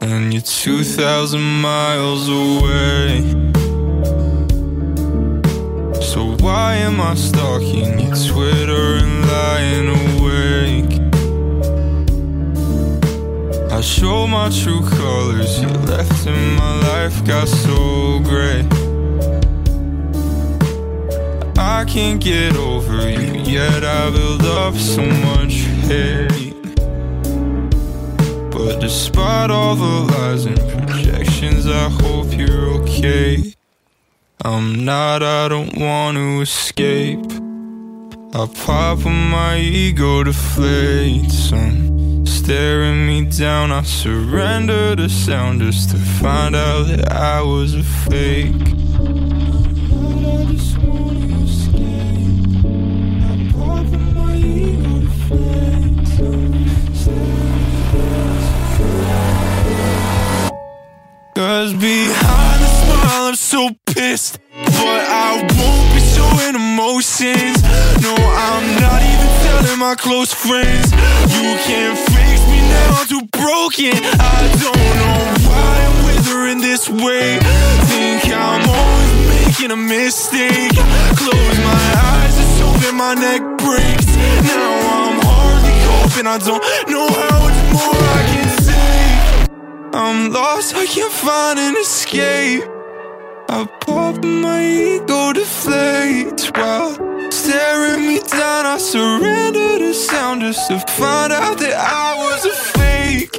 And 0.00 0.32
you're 0.32 0.40
2,000 0.40 1.42
miles 1.42 2.28
away. 2.30 3.41
Why 6.42 6.74
am 6.74 7.00
I 7.00 7.14
stalking 7.14 8.00
your 8.00 8.16
Twitter 8.16 8.96
and 8.96 9.26
lying 9.28 9.88
awake? 10.02 10.94
I 13.70 13.80
show 13.80 14.26
my 14.26 14.50
true 14.50 14.82
colors, 14.82 15.62
you 15.62 15.68
left 15.68 16.26
in 16.26 16.54
my 16.56 16.80
life 16.80 17.24
got 17.24 17.46
so 17.46 18.18
gray. 18.24 18.66
I 21.56 21.84
can't 21.84 22.20
get 22.20 22.56
over 22.56 23.08
you, 23.08 23.40
yet 23.44 23.84
I 23.84 24.10
build 24.10 24.42
up 24.42 24.74
so 24.74 25.06
much 25.06 25.54
hate. 25.86 26.54
But 28.50 28.80
despite 28.80 29.50
all 29.50 29.76
the 29.76 30.12
lies 30.12 30.46
and 30.46 30.58
projections, 30.58 31.68
I 31.68 31.88
hope 31.88 32.32
you're 32.32 32.68
okay. 32.80 33.54
I'm 34.44 34.84
not, 34.84 35.22
I 35.22 35.46
don't 35.46 35.76
want 35.78 36.16
to 36.16 36.40
escape. 36.40 37.24
I 38.34 38.48
pop 38.64 39.04
when 39.04 39.30
my 39.30 39.58
ego 39.58 40.24
deflates. 40.24 41.52
I'm 41.52 42.26
staring 42.26 43.06
me 43.06 43.26
down. 43.26 43.70
I 43.70 43.82
surrender 43.82 44.96
to 44.96 45.08
sound 45.08 45.60
just 45.60 45.90
to 45.90 45.96
find 45.96 46.56
out 46.56 46.88
that 46.88 47.12
I 47.12 47.40
was 47.40 47.74
a 47.74 47.84
fake. 47.84 48.81
So 64.02 64.36
But 64.52 65.02
I 65.06 65.38
won't 65.38 65.86
be 65.94 66.00
showing 66.02 66.56
emotions 66.56 67.62
No, 68.02 68.14
I'm 68.18 68.66
not 68.82 69.00
even 69.00 69.28
telling 69.46 69.78
my 69.78 69.94
close 69.94 70.34
friends. 70.34 70.90
You 71.30 71.54
can't 71.62 71.96
fix 72.10 72.42
me 72.50 72.58
now, 72.66 72.98
I'm 72.98 73.06
too 73.06 73.24
broken. 73.30 73.94
I 74.18 74.40
don't 74.58 74.86
know 74.98 75.18
why 75.46 75.72
I'm 75.86 76.04
withering 76.06 76.58
this 76.58 76.88
way. 76.90 77.38
Think 77.90 78.26
I'm 78.34 78.68
always 78.68 79.12
making 79.30 79.70
a 79.70 79.76
mistake. 79.76 80.74
Close 81.14 81.56
my 81.62 81.84
eyes, 82.10 82.34
it's 82.42 82.60
open, 82.60 82.96
my 82.96 83.14
neck 83.14 83.42
breaks. 83.62 84.06
Now 84.50 84.70
I'm 84.98 85.18
hardly 85.30 85.78
open, 86.02 86.26
I 86.26 86.38
don't 86.38 86.62
know 86.90 87.06
how 87.06 87.38
much 87.46 87.60
more 87.70 88.02
I 88.18 88.22
can 88.32 88.48
say. 88.66 89.46
I'm 89.94 90.32
lost, 90.32 90.74
I 90.74 90.86
can't 90.86 91.12
find 91.12 91.58
an 91.58 91.76
escape. 91.76 92.81
I 93.54 93.66
pop 93.66 94.24
my 94.24 94.64
ego 94.64 95.34
deflates 95.34 96.56
while 96.56 97.30
staring 97.30 98.06
me 98.08 98.18
down. 98.20 98.64
I 98.64 98.78
surrender 98.78 99.78
to 99.78 99.92
sound 99.92 100.40
just 100.40 100.68
to 100.68 100.78
find 100.80 101.34
out 101.34 101.58
that 101.58 101.74
I 101.76 102.16
was 102.16 102.46
a 102.46 102.54
fake. 102.72 103.38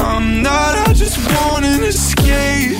I'm 0.00 0.42
not, 0.44 0.88
I 0.88 0.92
just 0.92 1.18
want 1.34 1.64
an 1.64 1.82
escape. 1.82 2.78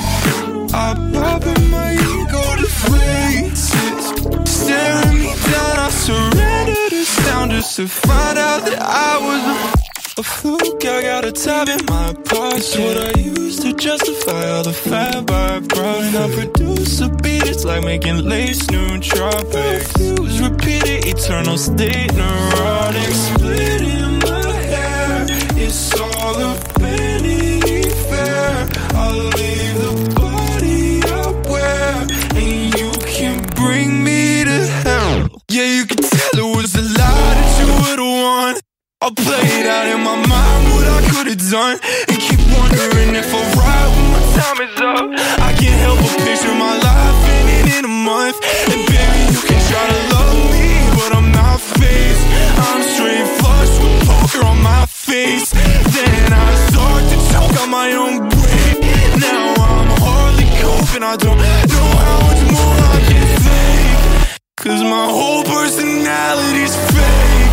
I 0.72 0.94
pop 1.12 1.42
my 1.68 1.94
ego. 1.94 2.42
It's 2.62 4.48
staring 4.48 5.18
me 5.18 5.35
down. 5.51 5.79
I 5.87 5.90
surrender 5.90 6.90
to 6.90 7.05
sound 7.05 7.51
just 7.51 7.75
to 7.75 7.88
find 7.88 8.38
out 8.38 8.64
that 8.66 8.81
I 8.81 9.18
was 9.18 9.79
a 9.79 9.82
a 10.18 10.22
fluke, 10.22 10.85
I 10.85 11.03
got 11.03 11.25
a 11.25 11.33
tab 11.33 11.68
in 11.68 11.85
my 11.87 12.12
pocket. 12.25 12.75
What 12.79 13.16
I 13.16 13.20
use 13.20 13.61
to 13.61 13.72
justify 13.72 14.51
all 14.51 14.62
the 14.62 14.72
fab 14.72 15.31
I 15.31 15.61
brought. 15.61 15.98
When 15.98 16.16
I 16.16 16.29
produce 16.35 17.01
a 17.01 17.09
beat, 17.09 17.46
it's 17.46 17.64
like 17.64 17.85
making 17.85 18.18
lace 18.25 18.68
new 18.70 18.98
tropics. 18.98 19.92
Fuse 19.92 20.40
repeated, 20.40 21.07
eternal 21.07 21.57
state, 21.57 22.12
neurotic. 22.14 23.14
Split 23.14 23.81
in 23.81 24.18
my 24.18 24.53
hair, 24.72 25.27
it's 25.57 25.98
all 26.01 26.37
a 26.37 26.55
Vanity 26.79 27.88
Fair. 28.09 28.68
I'll 28.94 29.16
leave 29.38 29.77
the 29.85 30.12
body 30.14 31.01
I 31.07 31.31
wear, 31.48 32.07
and 32.42 32.75
you 32.79 32.90
can 33.07 33.42
bring 33.55 34.05
me 34.05 34.44
to 34.44 34.66
hell. 34.85 35.29
Yeah, 35.48 35.64
you 35.77 35.87
can 35.87 35.98
tell 35.98 36.38
it 36.38 36.57
was 36.57 36.75
a 36.75 36.83
lie 36.83 37.35
that 37.38 37.51
you 37.61 37.66
would've 37.83 38.05
won. 38.05 38.62
I'll 39.03 39.11
play 39.11 39.43
it 39.59 39.67
out 39.67 39.91
in 39.91 39.99
my 40.07 40.15
mind 40.15 40.62
what 40.71 40.87
I 40.87 41.03
could've 41.11 41.51
done 41.51 41.75
And 42.07 42.19
keep 42.23 42.38
wondering 42.55 43.19
if 43.19 43.35
I'll 43.35 43.51
ride 43.59 43.91
when 43.99 44.07
my 44.15 44.23
time 44.38 44.59
is 44.62 44.79
up. 44.79 45.07
I 45.43 45.51
can't 45.59 45.75
help 45.83 45.99
but 45.99 46.23
picture 46.23 46.55
my 46.55 46.79
life 46.79 47.19
ending 47.35 47.83
in 47.83 47.85
a 47.85 47.91
month. 47.91 48.38
And 48.71 48.79
baby, 48.87 49.35
you 49.35 49.43
can 49.43 49.59
try 49.67 49.83
to 49.91 50.01
love 50.15 50.38
me, 50.55 50.87
but 50.95 51.19
I'm 51.19 51.35
not 51.35 51.59
faced. 51.59 52.23
I'm 52.62 52.83
straight 52.95 53.27
flush 53.43 53.75
with 53.83 54.07
poker 54.07 54.47
on 54.47 54.62
my 54.62 54.87
face. 54.87 55.51
Then 55.51 56.31
I 56.31 56.55
start 56.71 57.03
to 57.11 57.19
choke 57.35 57.59
on 57.59 57.71
my 57.75 57.91
own 57.99 58.23
brain. 58.31 58.87
Now 59.19 59.51
I'm 59.67 59.91
hardly 59.99 60.47
coping, 60.62 61.03
I 61.03 61.19
don't 61.19 61.43
know 61.43 61.91
how 62.07 62.19
much 62.31 62.43
more 62.55 62.77
I 62.95 62.99
can 63.11 63.27
take. 63.43 64.38
Cause 64.62 64.83
my 64.87 65.11
whole 65.11 65.43
personality's 65.43 66.77
fake 66.95 67.52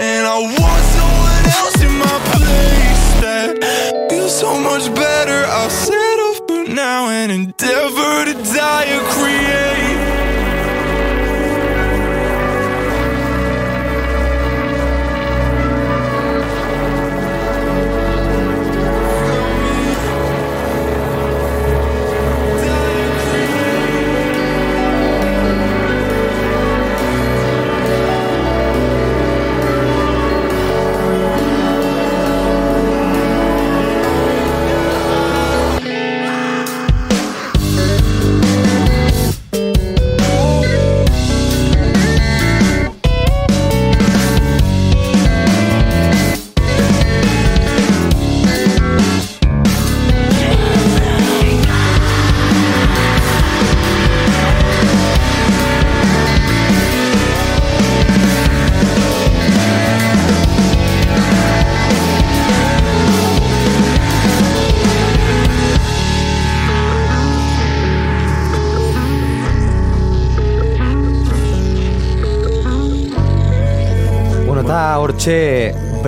and 0.00 0.26
I 0.26 0.38
want 0.40 0.84
someone 0.96 1.44
else 1.58 1.80
in 1.82 1.92
my 1.98 2.18
place 2.34 3.04
that 3.22 4.08
feels 4.10 4.34
so 4.38 4.58
much 4.58 4.92
better. 4.94 5.44
I'll 5.46 5.70
settle 5.70 6.34
for 6.46 6.72
now 6.72 7.08
and 7.08 7.30
endeavor 7.30 8.24
to 8.24 8.34
die 8.54 8.96
or 8.96 9.04
create. 9.10 9.83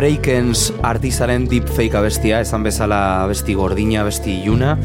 Breakens 0.06 0.68
artistaren 0.86 1.48
deepfake 1.50 1.96
abestia, 1.98 2.36
esan 2.44 2.62
bezala 2.62 3.24
abesti 3.24 3.56
gordina, 3.58 4.04
abesti 4.04 4.36
iluna, 4.44 4.76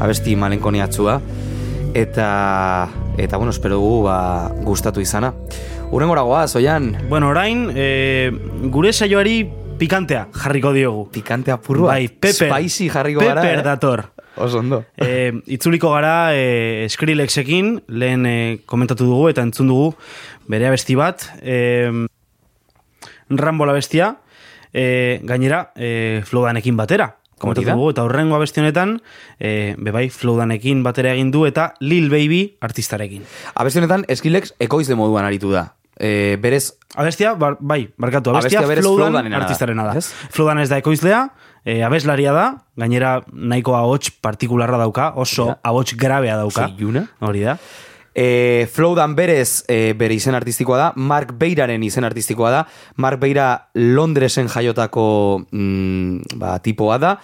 abesti 0.00 0.32
malenkoniatzua, 0.40 1.18
eta, 1.92 2.28
eta 3.20 3.36
bueno, 3.36 3.52
espero 3.52 3.76
dugu 3.76 4.06
ba, 4.06 4.14
gustatu 4.64 5.02
izana. 5.04 5.34
Urrengora 5.90 6.22
goaz, 6.24 6.54
oian, 6.56 6.94
Bueno, 7.10 7.28
orain, 7.28 7.66
e, 7.74 8.30
gure 8.72 8.94
saioari 8.94 9.42
pikantea 9.76 10.30
jarriko 10.32 10.72
diogu. 10.72 11.10
pikante 11.12 11.52
apurua, 11.52 11.92
Bai, 11.92 12.08
Pepper. 12.08 12.48
spicy 12.48 12.88
jarriko 12.88 13.20
gara. 13.20 13.42
Pepper 13.42 13.58
eh? 13.58 13.62
dator. 13.62 14.04
Oso 14.36 14.60
ondo. 14.60 14.86
E, 14.96 15.42
itzuliko 15.44 15.92
gara 15.92 16.32
e, 16.32 16.88
Skrillexekin, 16.88 17.82
lehen 17.86 18.24
e, 18.24 18.60
komentatu 18.64 19.04
dugu 19.04 19.28
eta 19.28 19.44
entzun 19.44 19.68
dugu 19.68 19.92
bere 20.48 20.72
abesti 20.72 20.96
bat. 20.96 21.28
E, 21.42 21.92
Rambo 23.28 23.66
la 23.66 23.76
bestia, 23.76 24.16
e, 24.72 25.20
gainera, 25.22 25.72
e, 25.76 26.22
Flowdanekin 26.26 26.76
batera. 26.76 27.16
Komentatu 27.40 27.70
Hori 27.70 27.72
dugu, 27.72 27.90
eta 27.94 28.04
horrengo 28.04 28.36
abesti 28.36 28.60
honetan, 28.60 28.98
e, 29.40 29.74
bebai, 29.80 30.10
Flowdanekin 30.12 30.82
batera 30.84 31.14
egin 31.16 31.30
du 31.32 31.46
eta 31.48 31.72
Lil 31.80 32.10
Baby 32.12 32.58
artistarekin. 32.60 33.24
Abesti 33.54 33.80
honetan, 33.80 34.04
Skrillex 34.12 34.52
ekoizle 34.60 34.98
moduan 34.98 35.24
aritu 35.24 35.52
da. 35.54 35.70
E, 35.96 36.36
berez, 36.40 36.74
Abestia, 36.96 37.34
bar, 37.38 37.56
bai, 37.60 37.92
barkatu, 37.96 38.32
abestia, 38.34 38.58
Abestia 38.58 38.68
berez 38.68 38.84
Flowdan 38.84 39.30
da, 39.30 39.36
artistarena 39.38 39.84
da. 39.86 39.96
ez? 39.96 40.10
Flowdan 40.34 40.58
ez 40.58 40.68
da 40.68 40.80
ekoizlea, 40.80 41.20
e, 41.64 41.82
abeslaria 41.86 42.32
da, 42.34 42.46
gainera 42.76 43.20
nahiko 43.32 43.76
ahots 43.78 44.10
partikularra 44.20 44.80
dauka, 44.80 45.12
oso 45.14 45.52
ahots 45.62 45.94
grabea 45.96 46.36
dauka. 46.40 46.68
Iluna. 46.76 47.06
Hori 47.20 47.46
da. 47.46 47.58
E, 48.14 48.66
Flowdan 48.72 49.14
berez 49.14 49.62
e, 49.70 49.92
bere 49.98 50.16
izen 50.18 50.34
artistikoa 50.34 50.78
da, 50.78 50.88
Mark 50.96 51.36
Beiraren 51.38 51.82
izen 51.86 52.04
artistikoa 52.04 52.50
da, 52.50 52.64
Mark 52.96 53.20
Beira 53.22 53.70
Londresen 53.74 54.50
jaiotako 54.50 55.46
mm, 55.50 56.38
ba, 56.40 56.56
tipoa 56.64 56.98
da, 56.98 57.14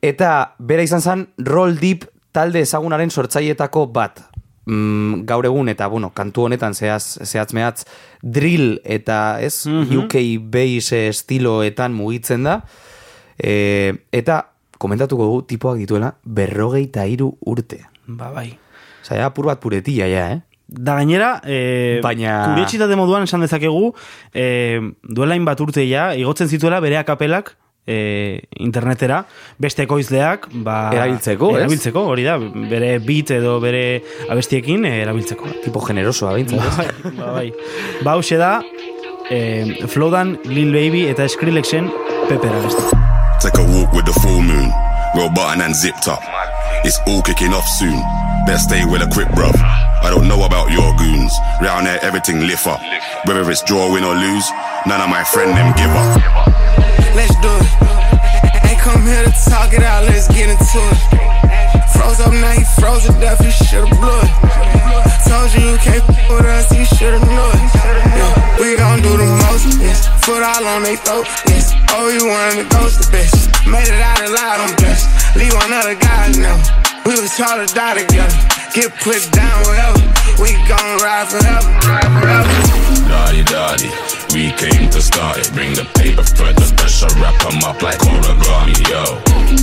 eta 0.00 0.54
bera 0.58 0.86
izan 0.86 1.04
zen 1.04 1.26
Roll 1.44 1.76
Deep 1.80 2.06
talde 2.32 2.62
ezagunaren 2.64 3.10
sortzaietako 3.10 3.86
bat. 3.92 4.22
Mm, 4.70 5.24
gaur 5.26 5.44
egun 5.48 5.68
eta 5.72 5.88
bueno, 5.90 6.12
kantu 6.14 6.46
honetan 6.46 6.76
zehaz, 6.76 7.18
zehatz 7.24 7.52
mehatz 7.56 7.84
drill 8.22 8.78
eta 8.84 9.40
ez 9.42 9.66
UK 9.66 10.20
base 10.52 11.06
estiloetan 11.08 11.96
mugitzen 11.96 12.44
da 12.46 12.60
e, 13.36 13.92
eta 14.12 14.44
komentatuko 14.80 15.26
dugu 15.26 15.44
tipoak 15.48 15.80
dituela 15.80 16.14
berrogeita 16.24 17.06
hiru 17.08 17.34
urte. 17.48 17.82
Ba, 18.06 18.30
bai. 18.32 18.52
Ja, 19.08 19.26
apur 19.26 19.46
bat 19.50 19.60
puretilla 19.60 20.06
ja, 20.10 20.28
eh? 20.36 20.40
Da 20.70 20.94
gainera, 21.00 21.40
e, 21.42 21.98
Baina- 22.02 22.44
kuriositate 22.52 22.94
moduan 22.94 23.24
esan 23.26 23.42
dezakegu, 23.42 23.92
e, 24.32 24.78
duela 25.02 25.34
bat 25.44 25.60
urte 25.60 25.82
ja, 25.88 26.12
igotzen 26.14 26.46
zituela 26.48 26.78
bere 26.80 26.96
akapelak 27.00 27.56
e, 27.86 28.42
internetera, 28.62 29.24
beste 29.58 29.82
ekoizleak, 29.82 30.46
ba, 30.62 30.92
Erabiltzeko, 30.94 31.50
ez? 31.56 31.64
Erabiltzeko, 31.64 32.04
hori 32.12 32.22
da, 32.28 32.38
bere 32.38 32.98
beat 33.02 33.32
edo 33.34 33.58
bere 33.58 34.02
abestiekin 34.30 34.84
e, 34.86 35.00
erabiltzeko. 35.02 35.50
Tipo 35.64 35.82
generosoa, 35.88 36.36
bintzat. 36.38 36.62
ez? 36.62 36.76
Bai, 37.02 37.12
ba, 37.18 37.32
bai. 37.34 37.52
Ba, 38.04 38.14
hause 38.14 38.38
da, 38.38 38.60
e, 39.28 39.86
Flowdan, 39.90 40.36
Lil 40.44 40.70
Baby 40.72 41.06
eta 41.10 41.26
Skrillexen 41.28 41.90
Pepper 42.28 42.54
abesti. 42.62 42.96
Take 43.42 43.58
a 43.58 43.64
walk 43.74 43.92
with 43.92 44.04
the 44.06 44.14
full 44.20 44.42
moon. 44.42 44.70
Roll 45.16 45.30
button 45.30 45.62
and 45.62 45.74
zipped 45.74 46.06
up. 46.06 46.22
It's 46.84 47.00
all 47.08 47.22
kicking 47.22 47.52
off 47.54 47.66
soon. 47.66 47.98
Better 48.50 48.66
stay 48.66 48.84
with 48.84 48.98
a 48.98 49.06
quick 49.06 49.30
bruv. 49.30 49.54
I 50.02 50.10
don't 50.10 50.26
know 50.26 50.42
about 50.42 50.74
your 50.74 50.90
goons. 50.98 51.30
Round 51.62 51.86
there, 51.86 52.02
everything 52.02 52.42
lift 52.50 52.66
up. 52.66 52.82
Whether 53.22 53.46
it's 53.46 53.62
draw, 53.62 53.86
win 53.94 54.02
or 54.02 54.18
lose, 54.18 54.42
none 54.90 54.98
of 54.98 55.06
my 55.06 55.22
friend 55.22 55.54
them 55.54 55.70
give 55.78 55.86
up. 55.86 56.18
Let's 57.14 57.30
do 57.38 57.46
it. 57.46 57.70
Ain't 58.66 58.82
come 58.82 59.06
here 59.06 59.22
to 59.22 59.30
talk 59.46 59.70
it 59.70 59.86
out, 59.86 60.02
let's 60.02 60.26
get 60.34 60.50
into 60.50 60.82
it. 60.82 60.98
Froze 61.94 62.18
up 62.26 62.34
now, 62.34 62.58
you 62.58 62.66
froze 62.74 63.06
to 63.06 63.14
death, 63.22 63.38
you 63.38 63.54
should've 63.54 63.94
blew 64.02 64.18
it. 64.18 64.30
Told 65.30 65.54
you 65.54 65.70
you 65.70 65.78
can't 65.78 66.02
f 66.10 66.18
with 66.26 66.50
us, 66.50 66.74
you 66.74 66.82
should've 66.98 67.22
knew 67.22 67.50
it. 67.54 67.62
Yeah, 68.18 68.34
we 68.58 68.74
gon' 68.74 68.98
do 68.98 69.14
the 69.14 69.30
most, 69.46 69.78
yes. 69.78 70.10
Foot 70.26 70.42
all 70.42 70.66
on 70.74 70.82
they 70.82 70.98
throat, 70.98 71.22
yes. 71.46 71.70
Oh, 71.94 72.10
you 72.10 72.26
wanted 72.26 72.66
to 72.66 72.66
ghost 72.66 72.98
the 72.98 73.06
bitch. 73.14 73.30
Made 73.70 73.86
it 73.86 74.02
out 74.02 74.18
alive, 74.26 74.58
I'm 74.58 74.74
blessed. 74.74 75.06
Leave 75.38 75.54
one 75.54 75.70
other 75.70 75.94
guy. 75.94 76.19
We 77.10 77.18
was 77.18 77.36
taught 77.36 77.58
to 77.58 77.66
die 77.74 77.98
together. 77.98 78.38
Get 78.72 78.94
put 79.02 79.18
down 79.32 79.66
wherever. 79.66 79.98
We 80.38 80.54
gon' 80.70 81.02
ride 81.02 81.26
forever, 81.26 81.66
ride 81.90 82.06
forever. 82.06 82.46
Daddy, 83.10 83.42
daddy, 83.50 83.90
we 84.30 84.54
came 84.54 84.88
to 84.90 85.02
start 85.02 85.38
it. 85.38 85.50
Bring 85.52 85.74
the 85.74 85.90
paper 85.98 86.22
for 86.22 86.52
the 86.54 86.72
pressure, 86.78 87.10
wrap 87.18 87.34
'em 87.50 87.64
up 87.66 87.82
like 87.82 87.98
origami, 87.98 88.78
yo. 88.86 89.18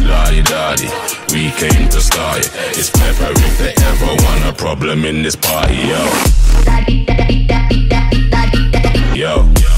Daddy, 0.05 0.43
daddy, 0.43 0.89
we 1.31 1.51
came 1.55 1.87
to 1.87 2.01
start 2.01 2.39
it. 2.39 2.51
It's 2.75 2.89
pepper 2.89 3.31
if 3.31 3.57
they 3.57 3.73
ever 3.91 4.11
want 4.25 4.43
a 4.43 4.51
problem 4.51 5.05
in 5.05 5.23
this 5.23 5.37
party, 5.37 5.75
yo. 5.87 6.03
Yo. 9.15 9.47
Yo. 9.55 9.76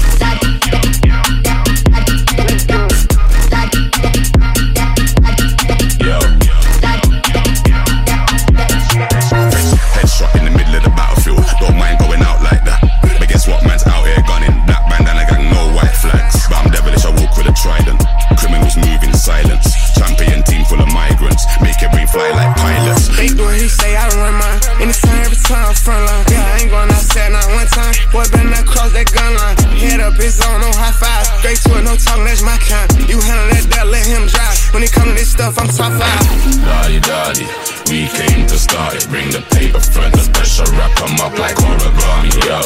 Say, 23.70 23.94
I 23.94 24.10
run 24.18 24.34
mine. 24.34 24.60
Anytime, 24.82 25.22
every 25.22 25.38
time, 25.38 25.72
front 25.74 26.02
line. 26.04 26.24
Yeah, 26.28 26.42
I 26.42 26.58
ain't 26.60 26.70
going 26.70 26.90
outside 26.90 27.30
not 27.30 27.46
one 27.54 27.68
time. 27.70 27.94
Boy, 28.10 28.26
better 28.34 28.50
not 28.50 28.66
cross 28.66 28.90
that 28.92 29.06
gun 29.14 29.32
line. 29.38 29.56
Head 29.78 30.00
up, 30.02 30.18
it's 30.18 30.42
on, 30.42 30.60
no 30.60 30.70
high 30.74 30.92
five. 30.92 31.24
Straight 31.40 31.62
to 31.64 31.78
it, 31.78 31.84
no 31.86 31.94
talking, 31.94 32.26
that's 32.26 32.42
my 32.42 32.58
kind. 32.66 32.90
You 33.06 33.22
handle 33.22 33.46
that, 33.54 33.64
that, 33.70 33.86
let 33.86 34.04
him 34.04 34.26
drive. 34.26 34.58
When 34.74 34.82
it 34.82 34.92
come 34.92 35.08
to 35.08 35.14
this 35.14 35.30
stuff, 35.30 35.56
I'm 35.56 35.70
top 35.70 35.94
five. 35.94 36.22
Daddy, 36.66 36.98
daddy, 37.00 37.46
we 37.88 38.10
came 38.10 38.46
to 38.50 38.56
start 38.58 38.98
it. 38.98 39.06
Bring 39.08 39.30
the 39.30 39.42
paper 39.54 39.80
for 39.80 40.04
the 40.10 40.22
pressure, 40.34 40.66
wrap 40.74 40.94
'em 41.00 41.16
up 41.22 41.38
like 41.38 41.56
origami, 41.62 42.34
yo. 42.44 42.60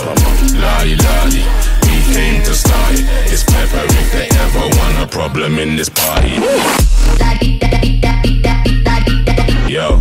Daddy, 0.56 0.96
daddy, 0.96 1.44
we 1.84 1.96
came 2.16 2.42
to 2.48 2.54
start 2.54 2.92
it. 2.96 3.04
It's 3.28 3.44
pepper 3.44 3.84
if 3.84 4.08
they 4.12 4.28
ever 4.40 4.64
want 4.78 4.96
a 5.04 5.06
problem 5.06 5.58
in 5.58 5.76
this 5.76 5.88
party. 5.88 6.40
Yo. 9.68 9.98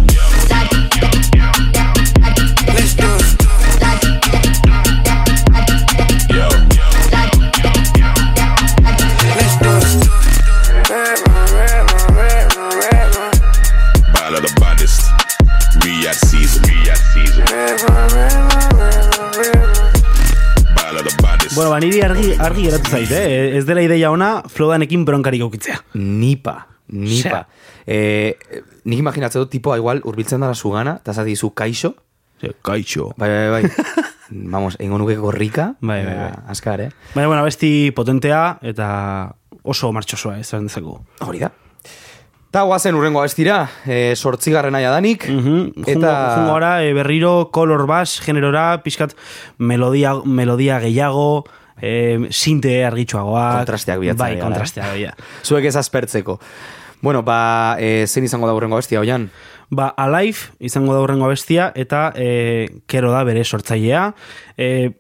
Niri 21.84 22.02
argi, 22.06 22.34
argi 22.39 22.63
geratu 22.69 22.89
zait, 22.91 23.12
eh? 23.12 23.58
Ez 23.58 23.65
dela 23.67 23.82
ideia 23.84 24.12
ona, 24.12 24.43
flodanekin 24.50 25.04
bronkarik 25.06 25.41
aukitzea. 25.46 25.80
Nipa, 26.00 26.67
nipa. 26.89 27.46
Eh, 27.88 28.36
nik 28.86 29.00
imaginatzen 29.04 29.43
dut 29.43 29.52
tipoa 29.52 29.78
igual 29.80 30.02
urbiltzen 30.08 30.41
dara 30.43 30.56
zugana, 30.56 30.98
eta 31.04 31.13
zati 31.13 31.36
zu 31.36 31.52
kaixo, 31.54 31.96
Kaixo. 32.62 33.13
bai, 33.17 33.30
bai, 33.30 33.50
bai. 33.62 33.72
Vamos, 34.52 34.76
engo 34.80 34.98
nuke 34.98 35.15
gorrika, 35.15 35.76
Bai, 35.80 36.04
bai, 36.06 36.15
bai. 36.15 36.30
eh, 36.32 36.50
Azkar, 36.52 36.82
eh? 36.82 36.89
Baina, 37.13 37.28
bueno, 37.28 37.43
besti 37.43 37.91
potentea 37.96 38.58
eta 38.62 39.36
oso 39.63 39.91
martxosoa, 39.96 40.39
ez 40.39 40.48
zaren 40.50 40.67
dezakegu. 40.67 40.98
Hori 41.24 41.39
da. 41.39 41.52
Ta 42.54 42.62
guazen 42.69 42.93
urrengo 42.96 43.17
abestira, 43.22 43.63
e, 43.89 44.13
sortzigarren 44.15 44.76
aia 44.76 44.91
danik, 44.93 45.24
Mhm. 45.30 45.72
eta... 45.88 45.93
Jungo, 45.93 46.36
jungo 46.36 46.56
ara, 46.58 46.84
e, 46.84 46.91
berriro 46.93 47.50
color 47.52 47.88
bass 47.88 48.19
generora, 48.22 48.82
pixkat 48.84 49.15
melodia, 49.58 50.13
melodia 50.26 50.80
gehiago, 50.84 51.46
e, 51.81 52.27
sinte 52.31 52.83
argitxoagoak. 52.86 53.57
Kontrasteak 53.63 53.99
bilatzen 53.99 54.19
Bai, 54.19 54.39
kontrasteak, 54.39 54.95
ja. 54.99 55.13
Zuek 55.47 55.65
ez 55.65 55.75
aspertzeko. 55.75 56.39
Bueno, 57.01 57.21
ba, 57.23 57.75
e, 57.79 58.05
zein 58.07 58.23
izango 58.25 58.47
da 58.47 58.53
urrengo 58.55 58.75
abestia, 58.75 58.99
oian? 59.01 59.29
Ba, 59.69 59.89
Alive 59.97 60.53
izango 60.59 60.93
da 60.93 61.01
urrengo 61.01 61.27
bestia 61.27 61.71
eta 61.75 62.12
e, 62.15 62.67
kero 62.88 63.12
da 63.12 63.23
bere 63.27 63.43
sortzailea. 63.43 64.13
E, 64.57 64.91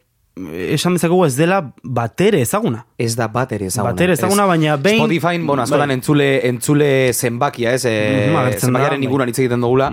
esan 0.73 0.95
dezakegu 0.97 1.23
ez 1.27 1.35
dela 1.37 1.59
batere 1.83 2.41
ezaguna. 2.41 2.85
Ez 2.97 3.13
da 3.15 3.27
bat 3.29 3.51
ere 3.53 3.67
ezaguna. 3.69 3.91
Bat 3.93 4.01
ere 4.01 4.13
ezaguna, 4.17 4.43
Ez- 4.43 4.49
baina 4.49 4.77
behin- 4.81 4.97
Spotify, 5.03 5.37
bueno, 5.45 5.61
askotan 5.61 5.87
Bai. 5.93 5.95
entzule, 5.99 6.29
entzule 6.49 7.13
zenbakia, 7.13 7.73
ez? 7.77 7.85
E, 7.85 7.93
Mhm, 8.27 8.35
agertzen 8.35 8.59
da, 8.59 8.65
zenbakiaren 8.65 8.99
bai. 8.99 9.05
inguruan 9.05 9.29
hitz 9.29 9.39
egiten 9.39 9.61
dugula. 9.61 9.91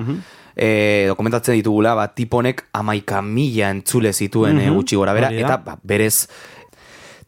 E, 0.56 1.04
dokumentatzen 1.08 1.54
ditugula, 1.54 1.94
ba, 1.94 2.08
tiponek 2.14 2.64
amaika 2.72 3.20
mila 3.22 3.68
entzule 3.70 4.12
zituen 4.12 4.58
e, 4.58 4.66
Mhm, 4.66 4.74
gutxi 4.74 4.96
gora 4.96 5.12
bera, 5.12 5.30
eta 5.32 5.58
ba, 5.58 5.76
berez, 5.82 6.26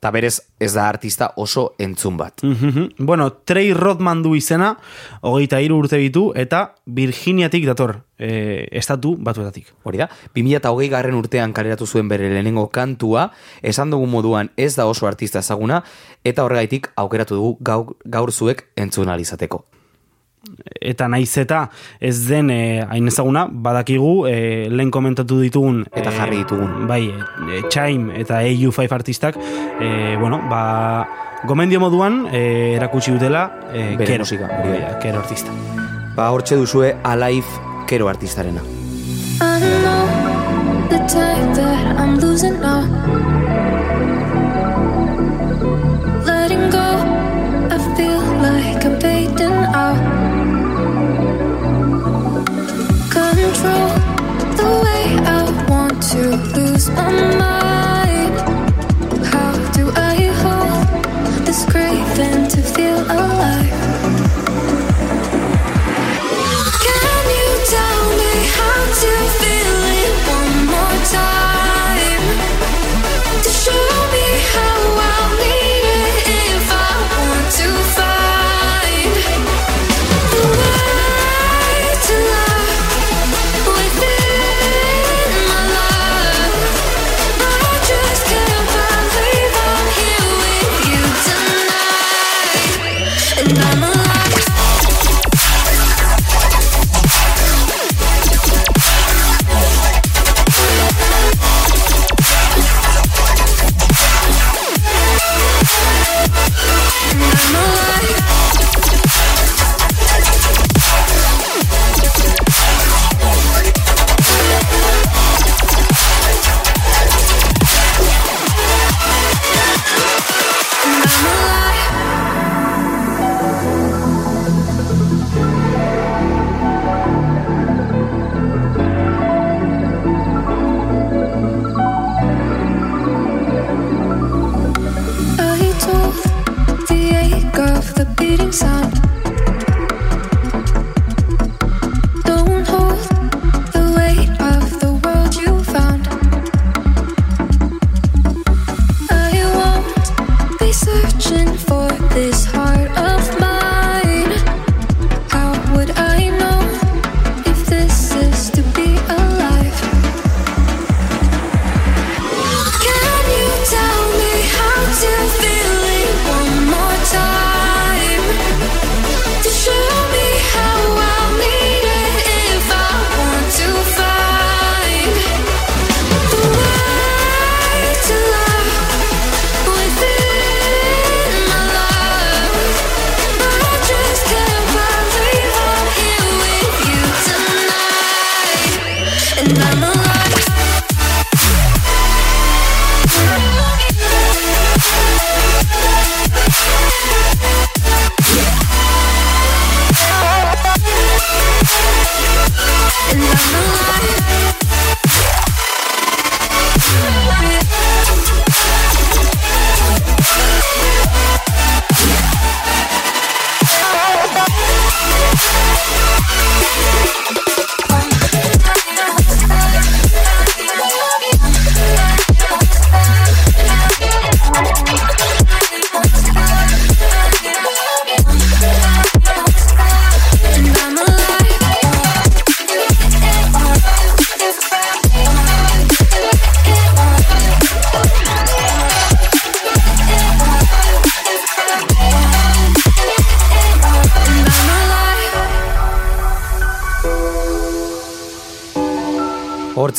eta 0.03 0.11
berez 0.11 0.41
ez 0.59 0.73
da 0.75 0.89
artista 0.91 1.29
oso 1.37 1.77
entzun 1.79 2.17
bat. 2.19 2.43
Mhm. 2.43 2.89
Bueno, 2.99 3.33
Trey 3.33 3.73
Rodman 3.73 4.25
du 4.25 4.35
izena, 4.35 4.77
hogeita 5.21 5.61
hiru 5.63 5.77
urte 5.79 5.97
ditu, 5.97 6.33
eta 6.35 6.75
Virginiatik 6.87 7.65
dator, 7.65 8.01
e, 8.19 8.67
estatu 8.73 9.15
batuetatik. 9.17 9.71
Hori 9.85 10.03
da, 10.03 10.09
2008 10.35 10.91
garren 10.91 11.15
urtean 11.15 11.53
kaleratu 11.53 11.87
zuen 11.87 12.09
bere 12.09 12.33
lehenengo 12.35 12.67
kantua, 12.75 13.31
esan 13.63 13.95
dugun 13.95 14.11
moduan 14.11 14.51
ez 14.57 14.75
da 14.75 14.87
oso 14.91 15.07
artista 15.07 15.39
ezaguna, 15.39 15.85
eta 16.25 16.43
horregaitik 16.43 16.91
aukeratu 16.97 17.39
dugu 17.39 17.57
gaur, 17.61 17.95
gaur 18.05 18.33
zuek 18.33 18.73
entzun 18.75 19.09
alizateko. 19.09 19.72
Eta 20.81 21.09
naiz 21.09 21.31
eta 21.39 21.65
ez 22.01 22.29
den 22.29 22.51
e, 22.51 22.83
hain 22.83 23.09
ezaguna, 23.09 23.47
badakigu 23.51 24.27
e, 24.29 24.69
lehen 24.71 24.91
komentatu 24.91 25.41
ditugun 25.41 25.83
Eta 25.91 26.11
e, 26.11 26.15
jarri 26.17 26.43
ditugun. 26.43 26.87
Bai, 26.91 27.03
e, 27.09 27.59
e, 27.59 27.63
Chime 27.73 28.21
eta 28.21 28.43
AU5 28.43 28.93
artistak 28.93 29.39
e, 29.39 30.17
bueno, 30.21 30.43
ba, 30.51 31.07
gomendio 31.49 31.81
moduan 31.81 32.27
e, 32.33 32.75
erakutsi 32.77 33.15
dutela 33.15 33.49
e, 33.73 33.97
Bere 33.97 34.13
kero, 34.15 34.27
musika. 34.27 34.51
Bai, 34.63 34.81
kero 35.03 35.23
artista. 35.23 35.55
Ba, 36.17 36.31
hortxe 36.31 36.59
duzue 36.61 36.95
Alive 37.03 37.49
kero 37.89 38.09
artistarena. 38.09 38.63
I 39.41 39.61
know 39.83 40.89
the 40.89 40.99
time 41.09 41.55
that 41.55 41.99
I'm 41.99 42.19
losing 42.21 42.61
now. 42.61 43.02
To 56.03 56.37
lose 56.57 56.91
my 56.91 57.13
mind. 57.13 57.52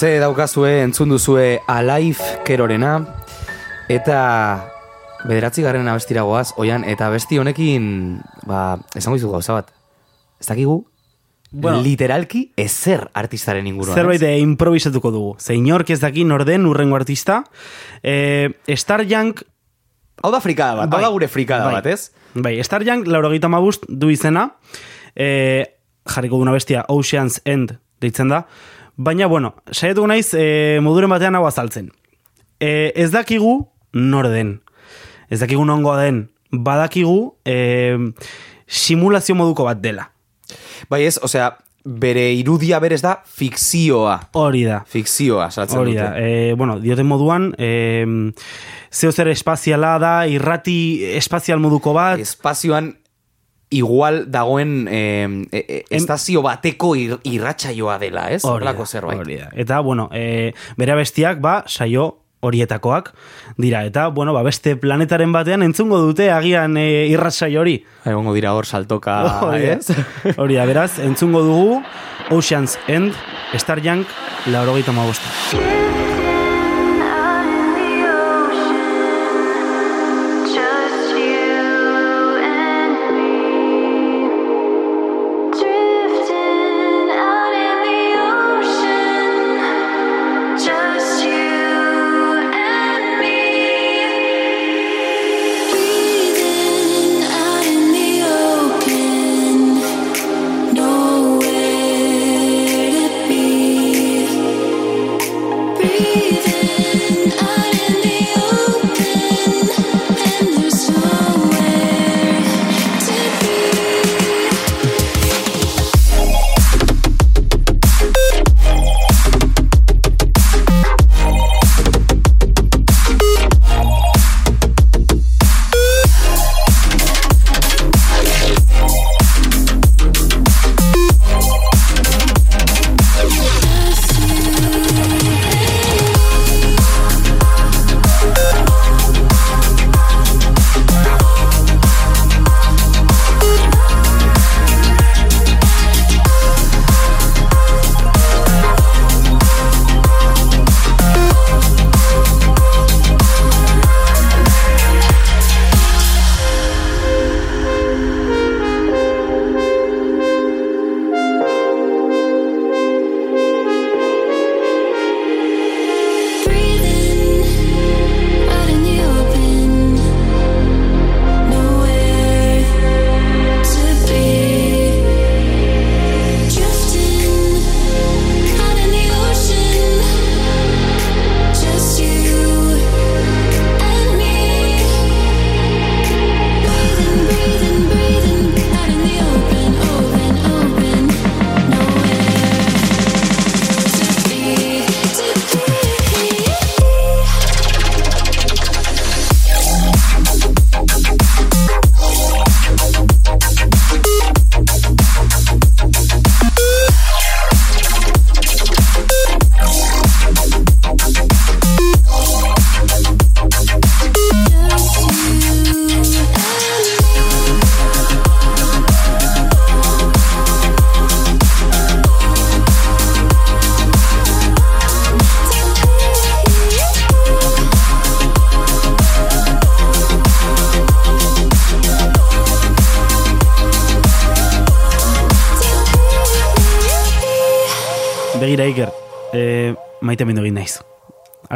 Hortze 0.03 0.19
daukazue 0.19 0.81
entzun 0.83 1.13
duzue 1.13 1.61
Alive 1.71 2.41
Kerorena 2.43 2.97
eta 3.87 4.17
bederatzi 5.23 5.63
garren 5.63 5.87
abestira 5.87 6.25
goaz, 6.27 6.49
oian, 6.59 6.83
eta 6.83 7.07
abesti 7.07 7.39
honekin, 7.39 7.85
ba, 8.43 8.81
esango 8.99 9.15
izut 9.15 9.31
gauza 9.31 9.55
bat. 9.55 9.69
Ez 10.43 10.49
dakigu, 10.49 10.75
Bueno. 11.53 11.79
literalki 11.79 12.51
ezer 12.57 13.05
artistaren 13.13 13.65
inguruan. 13.71 13.95
Zerbait 13.95 14.21
eh, 14.27 14.33
improvisatuko 14.43 15.13
dugu. 15.15 15.31
Ze 15.39 15.55
inork 15.55 15.95
ez 15.95 16.01
daki 16.01 16.25
norden 16.25 16.65
urrengo 16.65 16.99
artista. 16.99 17.45
Eh, 18.03 18.49
Star 18.75 19.05
Young 19.07 19.39
Hau 20.21 20.31
da 20.35 20.41
frikada 20.41 20.81
bat, 20.81 20.93
hau 20.93 20.99
da 20.99 21.15
gure 21.15 21.29
frikada 21.29 21.71
bai. 21.71 21.79
bat, 21.79 21.85
ez? 21.85 22.11
Bai, 22.35 22.61
Star 22.61 22.83
Young, 22.83 23.07
laurogeita 23.07 23.47
mabust 23.47 23.85
du 23.87 24.11
izena, 24.11 24.57
e, 25.15 25.63
jarriko 26.05 26.43
duna 26.43 26.51
bestia 26.51 26.83
Ocean's 26.89 27.39
End 27.45 27.77
deitzen 28.01 28.27
da, 28.27 28.45
baina, 28.97 29.27
bueno, 29.27 29.55
saietuko 29.71 30.07
naiz 30.07 30.33
e, 30.33 30.79
moduren 30.83 31.11
batean 31.11 31.35
hau 31.35 31.45
azaltzen. 31.47 31.91
E, 32.59 32.91
ez 32.95 33.11
dakigu 33.11 33.67
nor 33.93 34.29
den. 34.31 34.59
Ez 35.29 35.39
dakigu 35.41 35.65
nongo 35.65 35.95
den. 35.97 36.27
Badakigu 36.53 37.35
e, 37.45 37.97
simulazio 38.67 39.35
moduko 39.35 39.65
bat 39.65 39.81
dela. 39.81 40.11
Bai 40.89 41.03
ez, 41.07 41.17
osea, 41.23 41.51
bere 41.83 42.29
irudia 42.37 42.79
berez 42.79 43.01
da 43.03 43.17
fikzioa. 43.25 44.19
Hori 44.39 44.63
da. 44.67 44.83
Fikzioa, 44.87 45.49
saltzen 45.51 45.79
Hori 45.81 45.95
dute. 45.97 46.03
da, 46.03 46.19
e, 46.19 46.53
bueno, 46.53 46.79
dioten 46.79 47.07
moduan, 47.07 47.51
e, 47.57 48.05
zeo 48.93 49.11
zer 49.11 49.27
espaziala 49.33 49.97
da, 49.99 50.13
irrati 50.29 50.77
espazial 51.17 51.59
moduko 51.59 51.93
bat, 51.97 52.21
espazioan 52.23 52.93
igual 53.73 54.31
dagoen 54.31 54.87
eh, 54.89 55.27
eh, 55.51 55.83
estazio 55.89 56.43
bateko 56.45 56.93
ir, 56.99 57.17
irratsaioa 57.27 57.97
dela, 57.99 58.29
ez? 58.31 58.43
Horrelako 58.45 58.85
zerbait. 58.85 59.19
Orida. 59.19 59.49
Eta, 59.53 59.79
bueno, 59.81 60.09
eh, 60.13 60.53
bere 60.77 60.95
bestiak, 60.99 61.41
ba, 61.41 61.63
saio 61.67 62.23
horietakoak 62.43 63.13
dira 63.57 63.85
eta 63.87 64.07
bueno, 64.11 64.33
ba, 64.35 64.43
beste 64.43 64.75
planetaren 64.75 65.31
batean 65.31 65.63
entzungo 65.63 66.01
dute 66.03 66.29
agian 66.31 66.75
e, 66.77 67.07
irratsai 67.11 67.55
hori. 67.57 67.77
Ba, 68.03 68.11
egongo 68.11 68.35
dira 68.35 68.53
hor 68.57 68.67
saltoka, 68.67 69.21
hori, 69.47 69.71
ez? 69.77 69.87
Hori 70.41 70.59
da, 70.59 70.67
beraz, 70.69 70.97
entzungo 70.99 71.43
dugu 71.47 71.79
Ocean's 72.31 72.77
End, 72.87 73.15
Star 73.55 73.81
Junk, 73.83 74.07
95. 74.51 75.82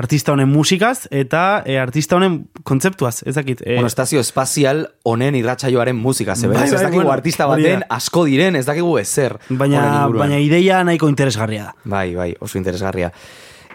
Artista 0.08 0.32
honen 0.32 0.47
musikaz 0.47 1.10
eta 1.12 1.64
e, 1.68 1.76
artista 1.82 2.16
honen 2.16 2.38
kontzeptuaz, 2.64 3.26
ez 3.28 3.34
dakit. 3.36 3.60
E, 3.66 3.74
Bueno, 3.76 3.89
estazio 3.91 4.22
espazial 4.24 4.86
honen 5.03 5.36
irratsaioaren 5.36 5.97
musika, 5.99 6.36
ze 6.36 6.47
Bai, 6.47 6.53
beraz, 6.55 6.70
ez 6.70 6.76
bai, 6.78 6.84
dakigu 6.86 7.01
bueno, 7.01 7.12
artista 7.12 7.45
baten 7.49 7.84
asko 7.89 8.24
diren, 8.24 8.55
ez 8.55 8.66
dakigu 8.66 8.93
ezer. 9.01 9.36
baina, 9.49 10.08
baina 10.08 10.39
ideia 10.39 10.80
nahiko 10.88 11.10
interesgarria 11.12 11.64
da. 11.66 11.74
Bai, 11.84 12.16
bai, 12.16 12.30
oso 12.39 12.58
interesgarria. 12.58 13.12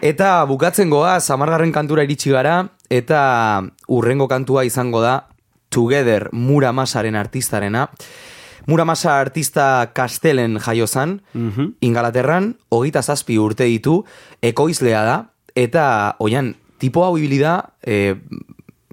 Eta 0.01 0.43
bukatzen 0.49 0.89
goa, 0.89 1.19
samargarren 1.19 1.71
kantura 1.71 2.03
iritsi 2.03 2.33
gara, 2.33 2.63
eta 2.89 3.61
urrengo 3.87 4.27
kantua 4.27 4.65
izango 4.65 5.01
da 5.01 5.27
Together 5.69 6.29
Muramasaren 6.31 7.15
artistarena. 7.15 7.91
Muramasa 8.65 9.19
artista 9.19 9.91
Kastelen 9.93 10.57
jaio 10.57 10.87
zan, 10.87 11.19
Ingalaterran, 11.81 12.55
hogeita 12.69 13.03
zazpi 13.03 13.37
urte 13.37 13.65
ditu, 13.69 13.99
ekoizlea 14.41 15.03
da, 15.03 15.17
eta, 15.55 16.15
oian, 16.19 16.55
tipo 16.77 17.03
hau 17.05 17.17
ibili 17.17 17.37
da, 17.39 17.73
e, 17.85 18.15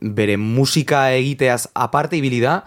bere 0.01 0.37
musika 0.37 1.11
egiteaz 1.13 1.67
aparte 1.75 2.17
ibili 2.17 2.41
da, 2.41 2.63